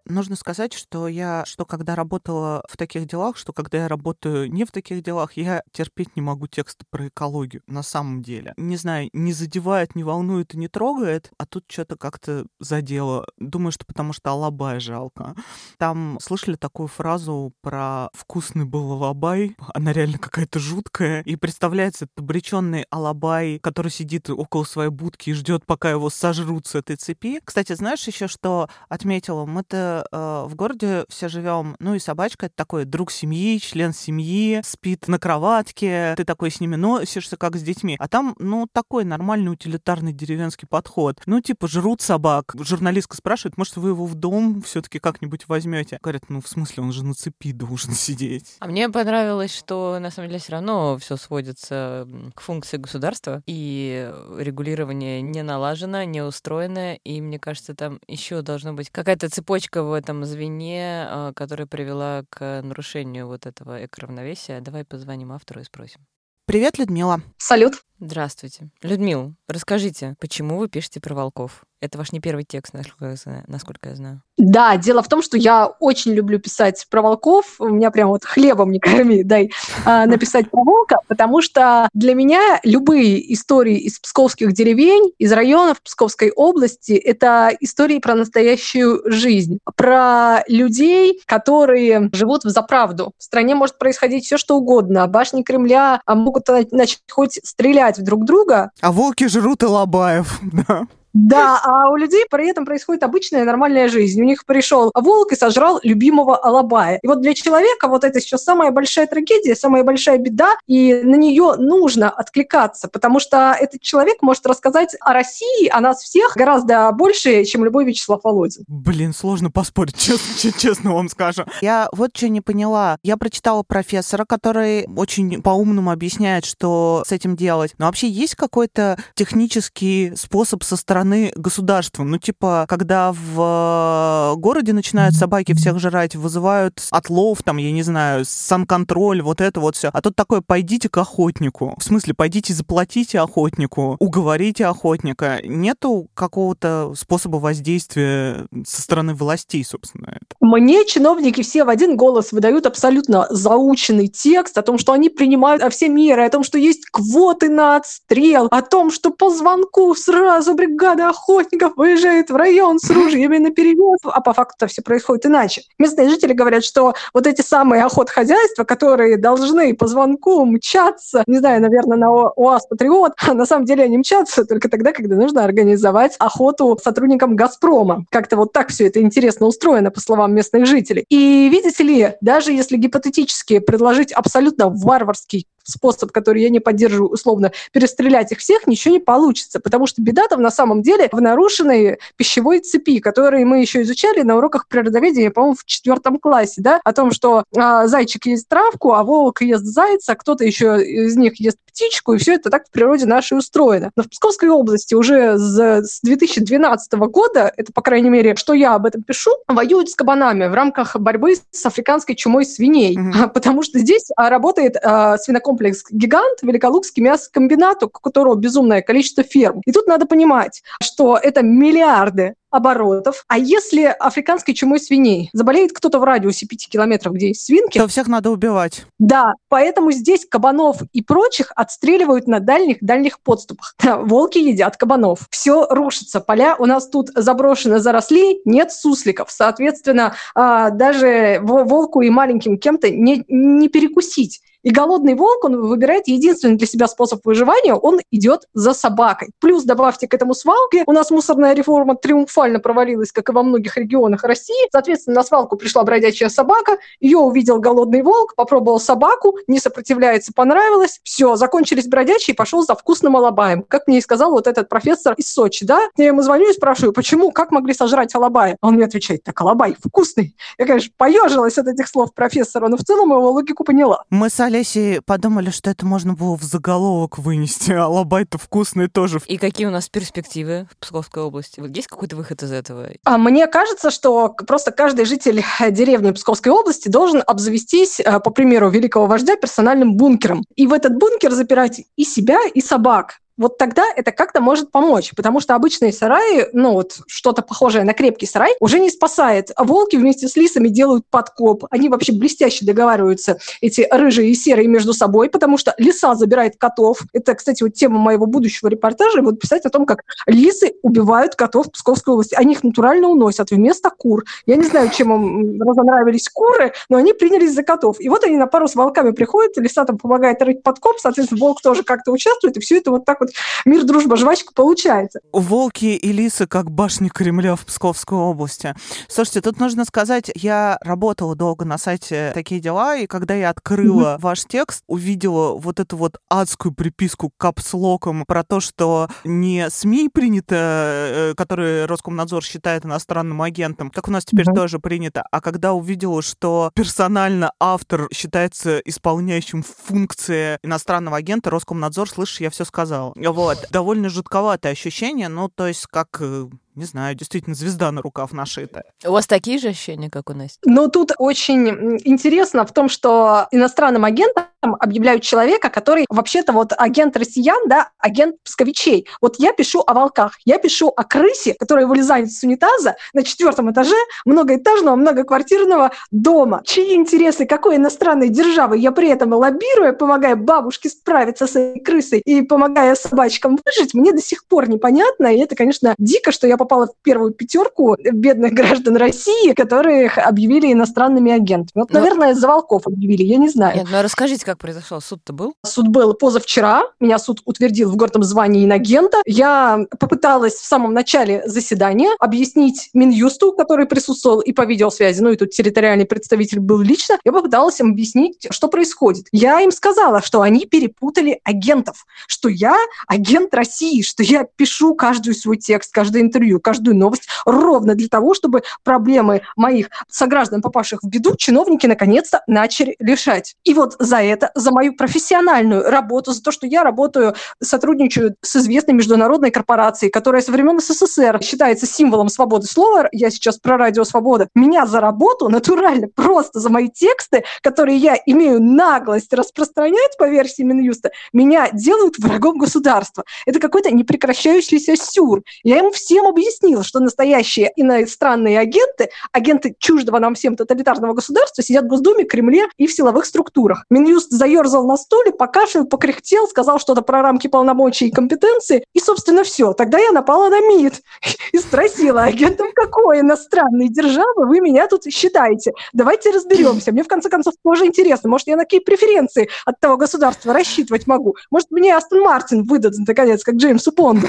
Нужно 0.09 0.35
сказать, 0.35 0.73
что 0.73 1.07
я, 1.07 1.43
что 1.45 1.65
когда 1.65 1.95
работала 1.95 2.63
в 2.69 2.77
таких 2.77 3.07
делах, 3.07 3.35
что 3.35 3.51
когда 3.51 3.79
я 3.79 3.87
работаю 3.87 4.49
не 4.51 4.63
в 4.63 4.71
таких 4.71 5.03
делах, 5.03 5.33
я 5.33 5.61
терпеть 5.73 6.15
не 6.15 6.21
могу 6.21 6.47
тексты 6.47 6.85
про 6.89 7.07
экологию 7.07 7.61
на 7.67 7.83
самом 7.83 8.23
деле. 8.23 8.53
Не 8.57 8.77
знаю, 8.77 9.09
не 9.11 9.33
задевает, 9.33 9.95
не 9.95 10.03
волнует 10.03 10.53
и 10.53 10.57
не 10.57 10.69
трогает, 10.69 11.29
а 11.37 11.45
тут 11.45 11.65
что-то 11.67 11.97
как-то 11.97 12.45
задело. 12.59 13.27
Думаю, 13.37 13.71
что 13.71 13.85
потому 13.85 14.13
что 14.13 14.31
алабай 14.31 14.79
жалко. 14.79 15.35
Там 15.77 16.17
слышали 16.21 16.55
такую 16.55 16.87
фразу 16.87 17.53
про 17.61 18.09
вкусный 18.13 18.65
был 18.65 18.93
алабай, 18.93 19.55
она 19.73 19.91
реально 19.91 20.17
какая-то 20.17 20.59
жуткая, 20.59 21.21
и 21.23 21.35
представляется 21.35 22.07
обреченный 22.15 22.85
алабай, 22.89 23.59
который 23.59 23.91
сидит 23.91 24.29
около 24.29 24.63
своей 24.63 24.89
будки 24.89 25.31
и 25.31 25.33
ждет, 25.33 25.65
пока 25.65 25.89
его 25.89 26.09
сожрут 26.09 26.67
с 26.67 26.75
этой 26.75 26.95
цепи. 26.95 27.39
Кстати, 27.43 27.73
знаешь 27.73 28.07
еще, 28.07 28.27
что 28.27 28.69
отметила? 28.87 29.45
Мы-то 29.45 30.06
в 30.11 30.51
городе 30.55 31.05
все 31.09 31.27
живем, 31.27 31.75
ну 31.79 31.95
и 31.95 31.99
собачка 31.99 32.47
это 32.47 32.55
такой 32.55 32.85
друг 32.85 33.11
семьи, 33.11 33.59
член 33.59 33.93
семьи, 33.93 34.61
спит 34.63 35.07
на 35.07 35.19
кроватке, 35.19 36.13
ты 36.15 36.23
такой 36.23 36.51
с 36.51 36.59
ними 36.59 36.75
носишься, 36.75 37.37
как 37.37 37.55
с 37.55 37.61
детьми. 37.61 37.95
А 37.99 38.07
там, 38.07 38.35
ну, 38.39 38.67
такой 38.71 39.03
нормальный 39.03 39.51
утилитарный 39.51 40.13
деревенский 40.13 40.67
подход. 40.67 41.21
Ну, 41.25 41.41
типа, 41.41 41.67
жрут 41.67 42.01
собак. 42.01 42.53
Журналистка 42.59 43.17
спрашивает, 43.17 43.57
может, 43.57 43.77
вы 43.77 43.89
его 43.89 44.05
в 44.05 44.15
дом 44.15 44.61
все-таки 44.61 44.99
как-нибудь 44.99 45.47
возьмете? 45.47 45.99
Говорят, 46.01 46.29
ну, 46.29 46.41
в 46.41 46.47
смысле, 46.47 46.83
он 46.83 46.91
же 46.91 47.03
на 47.03 47.13
цепи 47.13 47.51
должен 47.51 47.91
сидеть. 47.93 48.55
А 48.59 48.67
мне 48.67 48.89
понравилось, 48.89 49.55
что 49.55 49.97
на 49.99 50.11
самом 50.11 50.29
деле 50.29 50.39
все 50.39 50.53
равно 50.53 50.97
все 50.97 51.17
сводится 51.17 52.07
к 52.35 52.41
функции 52.41 52.77
государства, 52.77 53.43
и 53.45 54.11
регулирование 54.37 55.21
не 55.21 55.43
налажено, 55.43 56.03
не 56.03 56.21
устроено, 56.21 56.95
и 56.95 57.21
мне 57.21 57.39
кажется, 57.39 57.75
там 57.75 57.99
еще 58.07 58.41
должна 58.41 58.73
быть 58.73 58.89
какая-то 58.89 59.29
цепочка 59.29 59.83
в 59.87 59.93
этом 59.93 60.25
звене, 60.25 61.05
а, 61.09 61.33
которая 61.33 61.67
привела 61.67 62.23
к 62.29 62.61
нарушению 62.61 63.27
вот 63.27 63.45
этого 63.45 63.85
экоравновесия. 63.85 64.61
Давай 64.61 64.85
позвоним 64.85 65.31
автору 65.31 65.61
и 65.61 65.63
спросим. 65.63 66.05
Привет, 66.45 66.77
Людмила. 66.77 67.21
Салют. 67.37 67.73
Здравствуйте. 67.99 68.69
Людмила, 68.81 69.35
расскажите, 69.49 70.15
почему 70.19 70.57
вы 70.59 70.69
пишете 70.69 71.01
про 71.01 71.13
волков? 71.13 71.65
Это 71.79 71.97
ваш 71.97 72.11
не 72.11 72.19
первый 72.19 72.43
текст, 72.43 72.73
насколько 72.73 73.89
я 73.89 73.95
знаю. 73.95 74.21
Да, 74.37 74.77
дело 74.77 75.01
в 75.01 75.07
том, 75.07 75.21
что 75.21 75.37
я 75.37 75.67
очень 75.79 76.13
люблю 76.13 76.39
писать 76.39 76.85
про 76.89 77.01
волков. 77.01 77.55
У 77.59 77.69
меня 77.69 77.91
прям 77.91 78.09
вот 78.09 78.23
хлебом 78.23 78.71
не 78.71 78.79
корми, 78.79 79.23
дай 79.25 79.51
а, 79.85 80.05
написать 80.05 80.49
про 80.49 80.63
волка, 80.63 80.97
потому 81.07 81.41
что 81.41 81.89
для 81.93 82.13
меня 82.13 82.59
любые 82.63 83.33
истории 83.33 83.77
из 83.77 83.99
псковских 83.99 84.53
деревень, 84.53 85.11
из 85.17 85.31
районов 85.31 85.81
Псковской 85.81 86.31
области, 86.31 86.93
это 86.93 87.51
истории 87.59 87.99
про 87.99 88.15
настоящую 88.15 89.01
жизнь, 89.05 89.59
про 89.75 90.43
людей, 90.47 91.21
которые 91.25 92.09
живут 92.13 92.43
в 92.43 92.49
заправду. 92.49 93.13
В 93.17 93.23
стране 93.23 93.55
может 93.55 93.77
происходить 93.79 94.25
все, 94.25 94.37
что 94.37 94.57
угодно. 94.57 95.07
Башни 95.07 95.43
Кремля 95.43 96.01
а, 96.05 96.15
могут 96.15 96.47
начать 96.71 97.01
хоть 97.09 97.39
стрелять 97.43 97.97
в 97.97 98.03
друг 98.03 98.25
друга. 98.25 98.71
А 98.81 98.91
волки 98.91 99.27
жрут 99.27 99.63
и 99.63 99.65
лобаев, 99.65 100.39
да. 100.67 100.87
Да, 101.17 101.59
а 101.63 101.89
у 101.89 101.95
людей 101.95 102.25
при 102.29 102.47
этом 102.47 102.65
происходит 102.65 103.03
обычная 103.03 103.43
нормальная 103.43 103.87
жизнь. 103.87 104.21
У 104.21 104.25
них 104.25 104.45
пришел 104.45 104.91
волк 104.93 105.31
и 105.31 105.35
сожрал 105.35 105.79
любимого 105.81 106.37
алабая. 106.37 106.99
И 107.01 107.07
вот 107.07 107.21
для 107.21 107.33
человека 107.33 107.87
вот 107.87 108.03
это 108.03 108.19
сейчас 108.19 108.43
самая 108.43 108.71
большая 108.71 109.07
трагедия, 109.07 109.55
самая 109.55 109.83
большая 109.83 110.19
беда, 110.19 110.55
и 110.67 110.93
на 110.93 111.15
нее 111.15 111.55
нужно 111.57 112.09
откликаться, 112.09 112.87
потому 112.87 113.19
что 113.19 113.55
этот 113.59 113.81
человек 113.81 114.21
может 114.21 114.45
рассказать 114.45 114.95
о 114.99 115.13
России, 115.13 115.67
о 115.69 115.79
нас 115.81 116.03
всех 116.03 116.35
гораздо 116.35 116.91
больше, 116.91 117.43
чем 117.45 117.65
любой 117.65 117.85
Вячеслав 117.85 118.21
Володин. 118.23 118.63
Блин, 118.67 119.13
сложно 119.13 119.49
поспорить, 119.49 119.97
честно, 119.97 120.51
честно 120.57 120.93
вам 120.93 121.09
скажу. 121.09 121.45
Я 121.61 121.89
вот 121.93 122.15
что 122.15 122.29
не 122.29 122.41
поняла. 122.41 122.97
Я 123.01 123.17
прочитала 123.17 123.63
профессора, 123.63 124.25
который 124.25 124.87
очень 124.95 125.41
по-умному 125.41 125.91
объясняет, 125.91 126.45
что 126.45 127.03
с 127.07 127.11
этим 127.11 127.35
делать. 127.35 127.73
Но 127.79 127.87
вообще 127.87 128.07
есть 128.07 128.35
какой-то 128.35 128.97
технический 129.15 130.13
способ 130.15 130.63
со 130.63 130.75
стороны 130.75 131.06
стороны 131.07 131.31
государства. 131.35 132.03
Ну, 132.03 132.17
типа, 132.17 132.65
когда 132.67 133.13
в 133.13 134.33
э, 134.35 134.39
городе 134.39 134.73
начинают 134.73 135.15
собаки 135.15 135.53
всех 135.53 135.79
жрать, 135.79 136.15
вызывают 136.15 136.85
отлов, 136.91 137.43
там, 137.43 137.57
я 137.57 137.71
не 137.71 137.83
знаю, 137.83 138.25
санконтроль, 138.25 139.21
вот 139.21 139.41
это 139.41 139.59
вот 139.59 139.75
все. 139.75 139.89
А 139.93 140.01
тут 140.01 140.15
такое, 140.15 140.41
пойдите 140.41 140.89
к 140.89 140.97
охотнику. 140.97 141.75
В 141.77 141.83
смысле, 141.83 142.13
пойдите 142.13 142.53
заплатите 142.53 143.19
охотнику, 143.19 143.95
уговорите 143.99 144.65
охотника. 144.65 145.39
Нету 145.43 146.09
какого-то 146.13 146.93
способа 146.95 147.37
воздействия 147.37 148.45
со 148.65 148.81
стороны 148.81 149.13
властей, 149.13 149.63
собственно. 149.63 150.07
Это. 150.07 150.35
Мне 150.41 150.85
чиновники 150.85 151.41
все 151.41 151.63
в 151.63 151.69
один 151.69 151.95
голос 151.95 152.31
выдают 152.31 152.65
абсолютно 152.65 153.27
заученный 153.29 154.07
текст 154.07 154.57
о 154.57 154.61
том, 154.61 154.77
что 154.77 154.91
они 154.91 155.09
принимают 155.09 155.63
все 155.73 155.87
меры, 155.89 156.25
о 156.25 156.29
том, 156.29 156.43
что 156.43 156.57
есть 156.57 156.85
квоты 156.85 157.49
на 157.49 157.77
отстрел, 157.77 158.47
о 158.51 158.61
том, 158.61 158.91
что 158.91 159.11
по 159.11 159.29
звонку 159.29 159.95
сразу 159.95 160.53
бригада 160.53 160.96
бригада 160.97 161.09
охотников 161.09 161.73
выезжает 161.75 162.29
в 162.29 162.35
район 162.35 162.79
с 162.79 162.89
ружьями 162.89 163.37
на 163.37 163.51
перевес, 163.51 163.99
а 164.03 164.21
по 164.21 164.33
факту 164.33 164.67
все 164.67 164.81
происходит 164.81 165.25
иначе. 165.25 165.61
Местные 165.77 166.09
жители 166.09 166.33
говорят, 166.33 166.63
что 166.63 166.93
вот 167.13 167.27
эти 167.27 167.41
самые 167.41 167.83
охотхозяйства, 167.83 168.63
которые 168.63 169.17
должны 169.17 169.75
по 169.75 169.87
звонку 169.87 170.45
мчаться, 170.45 171.23
не 171.27 171.37
знаю, 171.37 171.61
наверное, 171.61 171.97
на 171.97 172.11
УАЗ 172.11 172.67
Патриот, 172.67 173.13
а 173.27 173.33
на 173.33 173.45
самом 173.45 173.65
деле 173.65 173.83
они 173.83 173.97
мчатся 173.97 174.45
только 174.45 174.69
тогда, 174.69 174.91
когда 174.91 175.15
нужно 175.15 175.43
организовать 175.43 176.15
охоту 176.19 176.77
сотрудникам 176.83 177.35
Газпрома. 177.35 178.05
Как-то 178.09 178.37
вот 178.37 178.53
так 178.53 178.69
все 178.69 178.87
это 178.87 179.01
интересно 179.01 179.45
устроено, 179.45 179.91
по 179.91 179.99
словам 179.99 180.33
местных 180.33 180.65
жителей. 180.65 181.05
И 181.09 181.49
видите 181.49 181.83
ли, 181.83 182.13
даже 182.21 182.51
если 182.51 182.77
гипотетически 182.77 183.59
предложить 183.59 184.11
абсолютно 184.11 184.69
варварский 184.69 185.45
способ, 185.67 186.11
который 186.11 186.41
я 186.41 186.49
не 186.49 186.59
поддерживаю, 186.59 187.11
условно, 187.11 187.51
перестрелять 187.71 188.31
их 188.31 188.39
всех, 188.39 188.67
ничего 188.67 188.95
не 188.95 188.99
получится, 188.99 189.59
потому 189.59 189.85
что 189.85 190.01
беда-то 190.01 190.37
на 190.37 190.51
самом 190.51 190.81
деле 190.81 191.09
в 191.11 191.21
нарушенной 191.21 191.99
пищевой 192.15 192.59
цепи, 192.59 192.99
которые 192.99 193.45
мы 193.45 193.61
еще 193.61 193.81
изучали 193.81 194.21
на 194.21 194.37
уроках 194.37 194.67
природоведения, 194.67 195.31
по-моему, 195.31 195.55
в 195.55 195.65
четвертом 195.65 196.17
классе, 196.17 196.61
да, 196.61 196.79
о 196.83 196.93
том, 196.93 197.11
что 197.11 197.43
а, 197.55 197.87
зайчик 197.87 198.25
ест 198.25 198.47
травку, 198.47 198.93
а 198.93 199.03
волк 199.03 199.41
ест 199.41 199.65
зайца, 199.65 200.15
кто-то 200.15 200.43
еще 200.43 200.83
из 200.83 201.15
них 201.17 201.39
ест 201.39 201.57
птичку, 201.77 202.13
и 202.13 202.17
все 202.17 202.33
это 202.33 202.49
так 202.49 202.67
в 202.67 202.71
природе 202.71 203.05
нашей 203.05 203.37
устроено. 203.37 203.91
Но 203.95 204.03
в 204.03 204.09
Псковской 204.09 204.49
области 204.49 204.95
уже 204.95 205.37
с 205.37 206.01
2012 206.01 206.93
года, 206.93 207.51
это, 207.55 207.71
по 207.71 207.81
крайней 207.81 208.09
мере, 208.09 208.35
что 208.35 208.53
я 208.53 208.73
об 208.73 208.85
этом 208.87 209.03
пишу, 209.03 209.31
воюют 209.47 209.89
с 209.89 209.95
кабанами 209.95 210.47
в 210.47 210.53
рамках 210.53 210.95
борьбы 210.99 211.35
с 211.51 211.65
африканской 211.65 212.15
чумой 212.15 212.45
свиней, 212.45 212.97
mm-hmm. 212.97 213.27
потому 213.33 213.61
что 213.61 213.77
здесь 213.77 214.09
а, 214.15 214.29
работает 214.29 214.75
а, 214.81 215.17
свинокомплекс 215.17 215.85
«Гигант», 215.91 216.39
Великолукский 216.41 217.03
мясокомбинат, 217.03 217.83
у 217.83 217.89
которого 217.89 218.35
безумное 218.35 218.81
количество 218.81 219.23
ферм. 219.23 219.61
И 219.65 219.71
тут 219.71 219.87
надо 219.87 220.07
понимать, 220.07 220.63
что 220.81 221.17
это 221.21 221.43
миллиарды 221.43 222.33
оборотов. 222.49 223.23
А 223.27 223.37
если 223.37 223.83
африканской 223.83 224.53
чумой 224.53 224.79
свиней 224.79 225.29
заболеет 225.33 225.73
кто-то 225.73 225.99
в 225.99 226.03
радиусе 226.03 226.45
5 226.45 226.69
километров, 226.69 227.13
где 227.13 227.29
есть 227.29 227.45
свинки... 227.45 227.77
То 227.77 227.87
всех 227.87 228.07
надо 228.07 228.31
убивать. 228.31 228.85
Да, 228.99 229.33
поэтому 229.49 229.91
здесь 229.91 230.25
кабанов 230.25 230.81
и 230.93 231.01
прочих 231.01 231.51
отстреливают 231.55 232.27
на 232.27 232.39
дальних-дальних 232.39 233.19
подступах. 233.19 233.75
Волки 233.83 234.37
едят 234.37 234.77
кабанов. 234.77 235.27
Все 235.29 235.67
рушится. 235.69 236.19
Поля 236.19 236.55
у 236.57 236.65
нас 236.65 236.87
тут 236.89 237.09
заброшены, 237.15 237.79
заросли, 237.79 238.41
нет 238.45 238.71
сусликов. 238.71 239.31
Соответственно, 239.31 240.15
а, 240.35 240.69
даже 240.69 241.39
волку 241.41 242.01
и 242.01 242.09
маленьким 242.09 242.57
кем-то 242.57 242.89
не, 242.89 243.23
не 243.27 243.69
перекусить. 243.69 244.41
И 244.67 244.69
голодный 244.69 245.15
волк, 245.15 245.45
он 245.45 245.61
выбирает 245.61 246.09
единственный 246.09 246.57
для 246.57 246.67
себя 246.67 246.89
способ 246.89 247.25
выживания, 247.25 247.73
он 247.73 248.01
идет 248.11 248.49
за 248.53 248.73
собакой. 248.73 249.29
Плюс 249.39 249.63
добавьте 249.63 250.09
к 250.09 250.13
этому 250.13 250.33
свалке, 250.33 250.83
у 250.85 250.91
нас 250.91 251.09
мусорная 251.09 251.53
реформа 251.53 251.95
триумфально 251.95 252.59
провалилась, 252.59 253.13
как 253.13 253.29
и 253.29 253.31
во 253.31 253.43
многих 253.43 253.77
регионах 253.77 254.25
России. 254.25 254.67
Соответственно, 254.73 255.15
на 255.15 255.23
свалку 255.23 255.55
пришла 255.55 255.83
бродячая 255.83 256.27
собака, 256.27 256.79
ее 256.99 257.17
увидел 257.17 257.61
голодный 257.61 258.01
волк, 258.01 258.35
попробовал 258.35 258.81
собаку, 258.81 259.37
не 259.47 259.59
сопротивляется, 259.59 260.33
понравилось, 260.35 260.99
все, 261.01 261.37
закончились 261.37 261.87
бродячие, 261.87 262.35
пошел 262.35 262.61
за 262.61 262.75
вкусным 262.75 263.15
алабаем. 263.15 263.63
Как 263.69 263.87
мне 263.87 263.99
и 263.99 264.01
сказал 264.01 264.31
вот 264.31 264.47
этот 264.47 264.67
профессор 264.67 265.13
из 265.13 265.31
Сочи, 265.31 265.65
да? 265.65 265.79
Я 265.95 266.07
ему 266.07 266.23
звоню 266.23 266.49
и 266.49 266.53
спрашиваю, 266.53 266.91
почему, 266.91 267.31
как 267.31 267.51
могли 267.51 267.73
сожрать 267.73 268.13
алабая? 268.15 268.57
Он 268.61 268.73
мне 268.73 268.83
отвечает, 268.83 269.23
так, 269.23 269.39
алабай 269.39 269.77
вкусный. 269.81 270.35
Я, 270.57 270.65
конечно, 270.65 270.91
поежилась 270.97 271.57
от 271.57 271.67
этих 271.67 271.87
слов 271.87 272.13
профессора, 272.13 272.67
но 272.67 272.75
в 272.75 272.83
целом 272.83 273.11
его 273.11 273.31
логику 273.31 273.63
поняла. 273.63 274.03
Мы 274.09 274.29
с 274.29 274.37
Олесей 274.57 275.01
подумали, 275.01 275.51
что 275.51 275.69
это 275.69 275.85
можно 275.85 276.15
было 276.15 276.35
в 276.35 276.41
заголовок 276.41 277.19
вынести, 277.19 277.71
а 277.73 277.87
лобай-то 277.87 278.39
вкусный 278.39 278.87
тоже. 278.87 279.19
И 279.27 279.37
какие 279.37 279.67
у 279.67 279.71
нас 279.71 279.87
перспективы 279.87 280.67
в 280.71 280.77
Псковской 280.77 281.21
области? 281.21 281.59
Вот 281.59 281.75
есть 281.75 281.87
какой-то 281.87 282.15
выход 282.15 282.41
из 282.41 282.51
этого? 282.51 282.89
А 283.03 283.17
мне 283.17 283.45
кажется, 283.47 283.91
что 283.91 284.29
просто 284.29 284.71
каждый 284.71 285.05
житель 285.05 285.43
деревни 285.69 286.11
Псковской 286.11 286.51
области 286.51 286.89
должен 286.89 287.21
обзавестись, 287.25 287.99
э, 287.99 288.19
по 288.19 288.31
примеру 288.31 288.69
великого 288.69 289.05
вождя, 289.05 289.35
персональным 289.35 289.95
бункером. 289.95 290.43
И 290.55 290.65
в 290.65 290.73
этот 290.73 290.97
бункер 290.97 291.31
запирать 291.31 291.81
и 291.95 292.03
себя, 292.03 292.39
и 292.53 292.61
собак 292.61 293.19
вот 293.37 293.57
тогда 293.57 293.83
это 293.95 294.11
как-то 294.11 294.41
может 294.41 294.71
помочь, 294.71 295.13
потому 295.15 295.39
что 295.39 295.55
обычные 295.55 295.93
сараи, 295.93 296.47
ну 296.53 296.73
вот 296.73 296.99
что-то 297.07 297.41
похожее 297.41 297.83
на 297.83 297.93
крепкий 297.93 298.25
сарай, 298.25 298.53
уже 298.59 298.79
не 298.79 298.89
спасает. 298.89 299.51
А 299.55 299.63
волки 299.63 299.95
вместе 299.95 300.27
с 300.27 300.35
лисами 300.35 300.69
делают 300.69 301.05
подкоп. 301.09 301.65
Они 301.69 301.89
вообще 301.89 302.13
блестяще 302.13 302.65
договариваются, 302.65 303.37
эти 303.61 303.87
рыжие 303.89 304.31
и 304.31 304.35
серые 304.35 304.67
между 304.67 304.93
собой, 304.93 305.29
потому 305.29 305.57
что 305.57 305.73
лиса 305.77 306.15
забирает 306.15 306.57
котов. 306.57 307.01
Это, 307.13 307.35
кстати, 307.35 307.63
вот 307.63 307.73
тема 307.73 307.99
моего 307.99 308.25
будущего 308.25 308.67
репортажа. 308.67 309.21
Вот 309.21 309.39
писать 309.39 309.65
о 309.65 309.69
том, 309.69 309.85
как 309.85 310.03
лисы 310.25 310.73
убивают 310.81 311.35
котов 311.35 311.67
в 311.67 311.71
Псковской 311.71 312.13
области. 312.13 312.35
Они 312.35 312.53
их 312.53 312.63
натурально 312.63 313.07
уносят 313.09 313.51
вместо 313.51 313.89
кур. 313.89 314.23
Я 314.45 314.55
не 314.55 314.63
знаю, 314.63 314.89
чем 314.89 315.13
им 315.13 315.61
разонравились 315.61 316.29
куры, 316.29 316.73
но 316.89 316.97
они 316.97 317.13
принялись 317.13 317.53
за 317.53 317.63
котов. 317.63 317.97
И 317.99 318.09
вот 318.09 318.23
они 318.23 318.37
на 318.37 318.47
пару 318.47 318.67
с 318.67 318.75
волками 318.75 319.11
приходят, 319.11 319.57
лиса 319.57 319.85
там 319.85 319.97
помогает 319.97 320.41
рыть 320.41 320.63
подкоп, 320.63 320.99
соответственно, 320.99 321.39
волк 321.39 321.61
тоже 321.61 321.83
как-то 321.83 322.11
участвует, 322.11 322.57
и 322.57 322.59
все 322.59 322.77
это 322.77 322.91
вот 322.91 323.05
так 323.05 323.19
вот 323.19 323.26
вот 323.27 323.33
мир, 323.65 323.83
дружба, 323.83 324.15
жвачка 324.15 324.53
получается. 324.53 325.19
Волки 325.31 325.85
и 325.85 326.11
лисы 326.11 326.47
как 326.47 326.71
башни 326.71 327.09
Кремля 327.09 327.55
в 327.55 327.65
Псковской 327.65 328.17
области. 328.17 328.75
Слушайте, 329.07 329.41
тут 329.41 329.59
нужно 329.59 329.85
сказать, 329.85 330.31
я 330.35 330.77
работала 330.81 331.35
долго 331.35 331.65
на 331.65 331.77
сайте 331.77 332.31
«Такие 332.33 332.61
дела», 332.61 332.97
и 332.97 333.07
когда 333.07 333.33
я 333.33 333.49
открыла 333.49 334.15
mm-hmm. 334.15 334.21
ваш 334.21 334.45
текст, 334.45 334.83
увидела 334.87 335.57
вот 335.57 335.79
эту 335.79 335.97
вот 335.97 336.17
адскую 336.29 336.73
приписку 336.73 337.31
капслоком 337.37 338.25
про 338.25 338.43
то, 338.43 338.59
что 338.59 339.07
не 339.23 339.69
СМИ 339.69 340.09
принято, 340.09 340.55
э, 340.55 341.33
которые 341.35 341.85
Роскомнадзор 341.85 342.43
считает 342.43 342.85
иностранным 342.85 343.41
агентом, 343.41 343.89
как 343.89 344.07
у 344.07 344.11
нас 344.11 344.25
теперь 344.25 344.47
mm-hmm. 344.47 344.55
тоже 344.55 344.79
принято, 344.79 345.23
а 345.31 345.41
когда 345.41 345.73
увидела, 345.73 346.21
что 346.21 346.71
персонально 346.73 347.51
автор 347.59 348.07
считается 348.13 348.79
исполняющим 348.79 349.63
функции 349.63 350.57
иностранного 350.63 351.17
агента, 351.17 351.49
Роскомнадзор, 351.49 352.09
слышишь, 352.09 352.41
я 352.41 352.49
все 352.49 352.65
сказал. 352.65 353.13
Вот. 353.17 353.65
Довольно 353.69 354.09
жутковатое 354.09 354.71
ощущение, 354.71 355.27
ну, 355.27 355.49
то 355.49 355.67
есть 355.67 355.87
как 355.87 356.17
э, 356.21 356.47
не 356.77 356.85
знаю, 356.85 357.15
действительно 357.15 357.55
звезда 357.55 357.91
на 357.91 358.01
рукав 358.01 358.31
нашита. 358.33 358.83
У 359.03 359.11
вас 359.11 359.25
такие 359.25 359.57
же 359.57 359.69
ощущения, 359.69 360.09
как 360.09 360.29
у 360.29 360.33
нас? 360.33 360.59
Ну, 360.63 360.87
тут 360.89 361.11
очень 361.17 361.99
интересно 362.05 362.65
в 362.65 362.71
том, 362.71 362.87
что 362.87 363.47
иностранным 363.51 364.05
агентам 364.05 364.45
объявляют 364.61 365.23
человека, 365.23 365.69
который 365.69 366.05
вообще-то 366.09 366.53
вот 366.53 366.73
агент 366.77 367.17
россиян, 367.17 367.67
да, 367.67 367.89
агент 367.97 368.35
псковичей. 368.43 369.07
Вот 369.21 369.37
я 369.39 369.53
пишу 369.53 369.83
о 369.85 369.93
волках, 369.93 370.33
я 370.45 370.59
пишу 370.59 370.89
о 370.89 371.03
крысе, 371.03 371.55
которая 371.57 371.87
вылезает 371.87 372.31
с 372.31 372.43
унитаза 372.43 372.95
на 373.13 373.23
четвертом 373.23 373.71
этаже 373.71 373.95
многоэтажного, 374.25 374.95
многоквартирного 374.95 375.91
дома. 376.11 376.61
Чьи 376.65 376.93
интересы 376.95 377.45
какой 377.45 377.77
иностранной 377.77 378.29
державы 378.29 378.77
я 378.77 378.91
при 378.91 379.09
этом 379.09 379.33
лоббирую, 379.33 379.95
помогая 379.95 380.35
бабушке 380.35 380.89
справиться 380.89 381.47
с 381.47 381.55
этой 381.55 381.79
крысой 381.79 382.19
и 382.19 382.41
помогая 382.41 382.95
собачкам 382.95 383.57
выжить, 383.65 383.93
мне 383.93 384.11
до 384.11 384.21
сих 384.21 384.45
пор 384.45 384.69
непонятно. 384.69 385.33
И 385.33 385.39
это, 385.39 385.55
конечно, 385.55 385.95
дико, 385.97 386.31
что 386.31 386.45
я 386.45 386.57
попала 386.67 386.87
в 386.87 386.91
первую 387.01 387.31
пятерку 387.31 387.95
бедных 387.97 388.53
граждан 388.53 388.97
России, 388.97 389.53
которых 389.53 390.17
объявили 390.17 390.73
иностранными 390.73 391.31
агентами. 391.31 391.71
Вот, 391.81 391.93
Но... 391.93 391.99
наверное, 391.99 392.33
за 392.33 392.47
волков 392.47 392.83
объявили, 392.85 393.23
я 393.23 393.37
не 393.37 393.49
знаю. 393.49 393.77
Нет, 393.77 393.87
ну 393.89 393.97
а 393.97 394.03
расскажите, 394.03 394.45
как 394.45 394.57
произошел? 394.57 394.99
Суд-то 394.99 395.31
был? 395.31 395.53
Суд 395.65 395.87
был 395.87 396.13
позавчера. 396.13 396.83
Меня 396.99 397.19
суд 397.19 397.41
утвердил 397.45 397.89
в 397.89 397.95
гордом 397.95 398.23
звании 398.23 398.65
инагента. 398.65 399.21
Я 399.25 399.85
попыталась 399.99 400.55
в 400.55 400.65
самом 400.65 400.93
начале 400.93 401.43
заседания 401.45 402.09
объяснить 402.19 402.89
Минюсту, 402.93 403.53
который 403.53 403.85
присутствовал 403.85 404.41
и 404.41 404.51
по 404.51 404.65
видеосвязи, 404.65 405.21
ну 405.21 405.31
и 405.31 405.37
тут 405.37 405.51
территориальный 405.51 406.05
представитель 406.05 406.59
был 406.59 406.81
лично, 406.81 407.17
я 407.23 407.31
попыталась 407.31 407.79
им 407.79 407.91
объяснить, 407.91 408.47
что 408.49 408.67
происходит. 408.67 409.27
Я 409.31 409.61
им 409.61 409.71
сказала, 409.71 410.21
что 410.21 410.41
они 410.41 410.65
перепутали 410.65 411.39
агентов, 411.43 412.05
что 412.27 412.49
я 412.49 412.75
агент 413.07 413.53
России, 413.53 414.01
что 414.01 414.23
я 414.23 414.45
пишу 414.55 414.95
каждый 414.95 415.33
свой 415.35 415.57
текст, 415.57 415.93
каждое 415.93 416.21
интервью, 416.21 416.56
каждую 416.59 416.95
новость 416.95 417.27
ровно 417.45 417.95
для 417.95 418.07
того, 418.07 418.33
чтобы 418.33 418.63
проблемы 418.83 419.41
моих 419.55 419.89
сограждан, 420.09 420.61
попавших 420.61 421.03
в 421.03 421.07
беду, 421.07 421.35
чиновники 421.35 421.87
наконец-то 421.87 422.41
начали 422.47 422.95
решать. 422.99 423.55
И 423.63 423.73
вот 423.73 423.95
за 423.99 424.17
это 424.21 424.51
за 424.55 424.71
мою 424.71 424.95
профессиональную 424.95 425.83
работу, 425.83 426.31
за 426.31 426.41
то, 426.41 426.51
что 426.51 426.67
я 426.67 426.83
работаю, 426.83 427.35
сотрудничаю 427.61 428.35
с 428.41 428.55
известной 428.55 428.93
международной 428.93 429.51
корпорацией, 429.51 430.11
которая 430.11 430.41
со 430.41 430.51
времен 430.51 430.79
СССР 430.79 431.39
считается 431.41 431.85
символом 431.85 432.29
свободы 432.29 432.67
слова. 432.67 433.09
Я 433.11 433.29
сейчас 433.29 433.57
про 433.57 433.77
радио 433.77 434.03
«Свобода». 434.03 434.49
Меня 434.55 434.85
за 434.85 435.01
работу, 435.01 435.49
натурально, 435.49 436.07
просто 436.13 436.59
за 436.59 436.69
мои 436.69 436.89
тексты, 436.89 437.43
которые 437.61 437.97
я 437.97 438.17
имею 438.25 438.61
наглость 438.61 439.33
распространять 439.33 440.17
по 440.17 440.27
версии 440.29 440.63
Минюста, 440.63 441.11
меня 441.33 441.69
делают 441.71 442.17
врагом 442.19 442.57
государства. 442.57 443.23
Это 443.45 443.59
какой-то 443.59 443.91
непрекращающийся 443.91 444.95
сюр. 444.95 445.43
Я 445.63 445.79
им 445.79 445.91
всем 445.91 446.25
объяснила, 446.47 446.83
что 446.83 446.99
настоящие 446.99 447.71
иностранные 447.75 448.59
агенты, 448.59 449.09
агенты 449.31 449.75
чуждого 449.79 450.19
нам 450.19 450.35
всем 450.35 450.55
тоталитарного 450.55 451.13
государства, 451.13 451.63
сидят 451.63 451.85
в 451.85 451.87
Госдуме, 451.87 452.23
Кремле 452.23 452.67
и 452.77 452.87
в 452.87 452.93
силовых 452.93 453.25
структурах. 453.25 453.85
Минюст 453.89 454.31
заерзал 454.31 454.87
на 454.87 454.97
стуле, 454.97 455.31
покашлял, 455.31 455.85
покряхтел, 455.85 456.47
сказал 456.47 456.79
что-то 456.79 457.01
про 457.01 457.21
рамки 457.21 457.47
полномочий 457.47 458.07
и 458.07 458.11
компетенции, 458.11 458.83
и, 458.93 458.99
собственно, 458.99 459.43
все. 459.43 459.73
Тогда 459.73 459.97
я 459.99 460.11
напала 460.11 460.49
на 460.49 460.59
МИД 460.61 461.01
и 461.51 461.57
спросила, 461.59 462.23
агентом 462.23 462.67
какой 462.73 463.21
иностранной 463.21 463.89
державы 463.89 464.47
вы 464.47 464.61
меня 464.61 464.87
тут 464.87 465.03
считаете? 465.05 465.73
Давайте 465.93 466.31
разберемся. 466.31 466.91
Мне, 466.91 467.03
в 467.03 467.07
конце 467.07 467.29
концов, 467.29 467.55
тоже 467.63 467.85
интересно. 467.85 468.29
Может, 468.29 468.47
я 468.47 468.55
на 468.55 468.63
какие 468.63 468.79
преференции 468.79 469.49
от 469.65 469.79
того 469.79 469.97
государства 469.97 470.53
рассчитывать 470.53 471.07
могу? 471.07 471.35
Может, 471.51 471.71
мне 471.71 471.95
Астон 471.95 472.21
Мартин 472.21 472.63
выдадут, 472.63 473.07
наконец, 473.07 473.43
как 473.43 473.55
Джеймсу 473.55 473.91
Понду? 473.91 474.27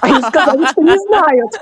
Они 0.00 0.22
сказали, 0.22 0.66
что 0.66 0.82
не 0.82 0.98
знают. 1.06 1.59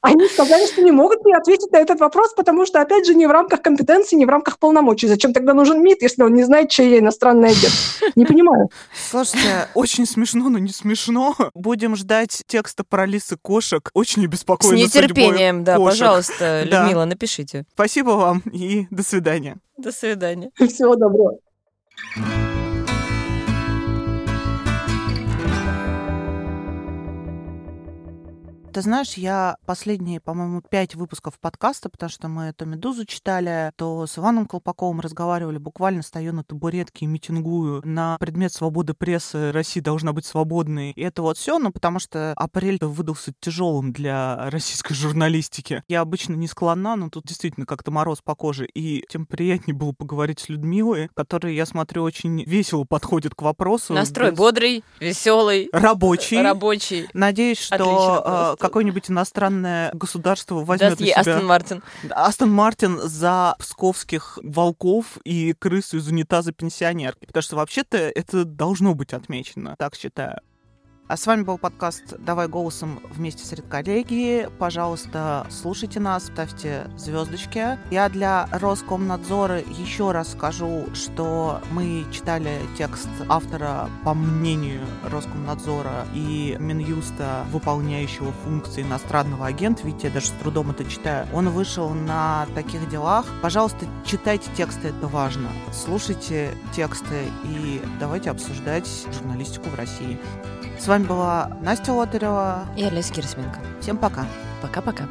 Они 0.00 0.26
сказали, 0.28 0.66
что 0.66 0.82
не 0.82 0.90
могут 0.92 1.24
мне 1.24 1.36
ответить 1.36 1.70
на 1.72 1.78
этот 1.78 2.00
вопрос, 2.00 2.32
потому 2.34 2.66
что, 2.66 2.80
опять 2.80 3.06
же, 3.06 3.14
не 3.14 3.26
в 3.26 3.30
рамках 3.30 3.62
компетенции, 3.62 4.16
не 4.16 4.26
в 4.26 4.28
рамках 4.28 4.58
полномочий. 4.58 5.08
Зачем 5.08 5.32
тогда 5.32 5.54
нужен 5.54 5.82
МИД, 5.82 6.02
если 6.02 6.22
он 6.22 6.34
не 6.34 6.44
знает, 6.44 6.70
чей 6.70 6.90
я 6.90 6.98
иностранный 6.98 7.48
агент. 7.50 7.72
Не 8.16 8.24
понимаю. 8.24 8.68
Слушайте, 9.10 9.68
очень 9.74 10.06
смешно, 10.06 10.48
но 10.48 10.58
не 10.58 10.70
смешно. 10.72 11.34
Будем 11.54 11.96
ждать 11.96 12.42
текста 12.46 12.84
про 12.84 13.06
лисы 13.06 13.36
кошек. 13.40 13.90
Очень 13.94 14.24
обеспокоены 14.24 14.78
С 14.78 14.94
нетерпением, 14.94 15.64
да, 15.64 15.76
кошек. 15.76 15.90
пожалуйста, 16.00 16.62
Людмила, 16.64 17.02
да. 17.04 17.06
напишите. 17.06 17.64
Спасибо 17.74 18.10
вам 18.10 18.42
и 18.52 18.86
до 18.90 19.02
свидания. 19.02 19.56
До 19.76 19.92
свидания. 19.92 20.50
Всего 20.56 20.96
доброго. 20.96 21.38
Ты 28.72 28.82
знаешь, 28.82 29.14
я 29.14 29.56
последние, 29.66 30.20
по-моему, 30.20 30.62
пять 30.62 30.94
выпусков 30.94 31.40
подкаста, 31.40 31.88
потому 31.88 32.08
что 32.08 32.28
мы 32.28 32.44
эту 32.44 32.66
«Медузу» 32.66 33.04
читали, 33.04 33.72
то 33.74 34.06
с 34.06 34.16
Иваном 34.16 34.46
Колпаковым 34.46 35.00
разговаривали, 35.00 35.58
буквально 35.58 36.02
стою 36.02 36.32
на 36.32 36.44
табуретке 36.44 37.04
и 37.04 37.08
митингую 37.08 37.82
на 37.84 38.16
предмет 38.20 38.52
свободы 38.52 38.94
прессы 38.94 39.50
«Россия 39.50 39.82
должна 39.82 40.12
быть 40.12 40.24
свободной». 40.24 40.92
И 40.92 41.02
это 41.02 41.22
вот 41.22 41.36
все, 41.36 41.58
ну, 41.58 41.72
потому 41.72 41.98
что 41.98 42.32
апрель 42.36 42.78
выдался 42.80 43.32
тяжелым 43.40 43.92
для 43.92 44.48
российской 44.50 44.94
журналистики. 44.94 45.82
Я 45.88 46.02
обычно 46.02 46.34
не 46.34 46.46
склонна, 46.46 46.94
но 46.94 47.10
тут 47.10 47.26
действительно 47.26 47.66
как-то 47.66 47.90
мороз 47.90 48.20
по 48.22 48.36
коже. 48.36 48.66
И 48.66 49.04
тем 49.08 49.26
приятнее 49.26 49.76
было 49.76 49.90
поговорить 49.92 50.38
с 50.38 50.48
Людмилой, 50.48 51.10
которая, 51.14 51.52
я 51.54 51.66
смотрю, 51.66 52.04
очень 52.04 52.44
весело 52.44 52.84
подходит 52.84 53.34
к 53.34 53.42
вопросу. 53.42 53.94
Настрой 53.94 54.30
без... 54.30 54.38
бодрый, 54.38 54.84
веселый. 55.00 55.68
Рабочий. 55.72 56.40
Рабочий. 56.40 57.08
Надеюсь, 57.14 57.58
что 57.58 58.56
какое-нибудь 58.60 59.10
иностранное 59.10 59.90
государство 59.92 60.56
возьмет 60.56 60.90
Даст 60.90 61.00
ей 61.00 61.10
себя... 61.10 61.20
Aston 61.20 61.46
Martin. 61.46 61.82
Aston 62.10 62.50
Martin 62.52 63.00
за 63.00 63.56
псковских 63.58 64.38
волков 64.42 65.18
и 65.24 65.54
крысу 65.58 65.98
из 65.98 66.06
унитаза 66.08 66.52
пенсионерки. 66.52 67.26
Потому 67.26 67.42
что 67.42 67.56
вообще-то 67.56 67.96
это 67.96 68.44
должно 68.44 68.94
быть 68.94 69.12
отмечено, 69.12 69.74
так 69.78 69.94
считаю. 69.94 70.40
А 71.10 71.16
с 71.16 71.26
вами 71.26 71.42
был 71.42 71.58
подкаст 71.58 72.14
«Давай 72.20 72.46
голосом 72.46 73.00
вместе 73.10 73.44
с 73.44 73.52
редколлегией». 73.52 74.48
Пожалуйста, 74.60 75.44
слушайте 75.50 75.98
нас, 75.98 76.26
ставьте 76.26 76.88
звездочки. 76.96 77.76
Я 77.90 78.08
для 78.08 78.48
Роскомнадзора 78.52 79.58
еще 79.58 80.12
раз 80.12 80.30
скажу, 80.30 80.86
что 80.94 81.62
мы 81.72 82.04
читали 82.12 82.60
текст 82.78 83.08
автора 83.28 83.90
по 84.04 84.14
мнению 84.14 84.82
Роскомнадзора 85.10 86.06
и 86.14 86.56
Минюста, 86.60 87.44
выполняющего 87.50 88.30
функции 88.44 88.82
иностранного 88.82 89.46
агента, 89.46 89.82
ведь 89.84 90.04
я 90.04 90.10
даже 90.10 90.28
с 90.28 90.34
трудом 90.40 90.70
это 90.70 90.84
читаю. 90.84 91.26
Он 91.34 91.48
вышел 91.48 91.90
на 91.90 92.46
таких 92.54 92.88
делах. 92.88 93.26
Пожалуйста, 93.42 93.84
читайте 94.06 94.48
тексты, 94.56 94.90
это 94.96 95.08
важно. 95.08 95.48
Слушайте 95.72 96.54
тексты 96.72 97.24
и 97.46 97.82
давайте 97.98 98.30
обсуждать 98.30 98.88
журналистику 99.12 99.70
в 99.70 99.74
России. 99.74 100.16
С 100.80 100.88
вами 100.88 101.04
была 101.04 101.58
Настя 101.60 101.92
Лотарева 101.92 102.64
и 102.74 102.82
Олеся 102.82 103.12
Кирсменко. 103.12 103.60
Всем 103.82 103.98
пока. 103.98 104.24
Пока-пока. 104.62 105.04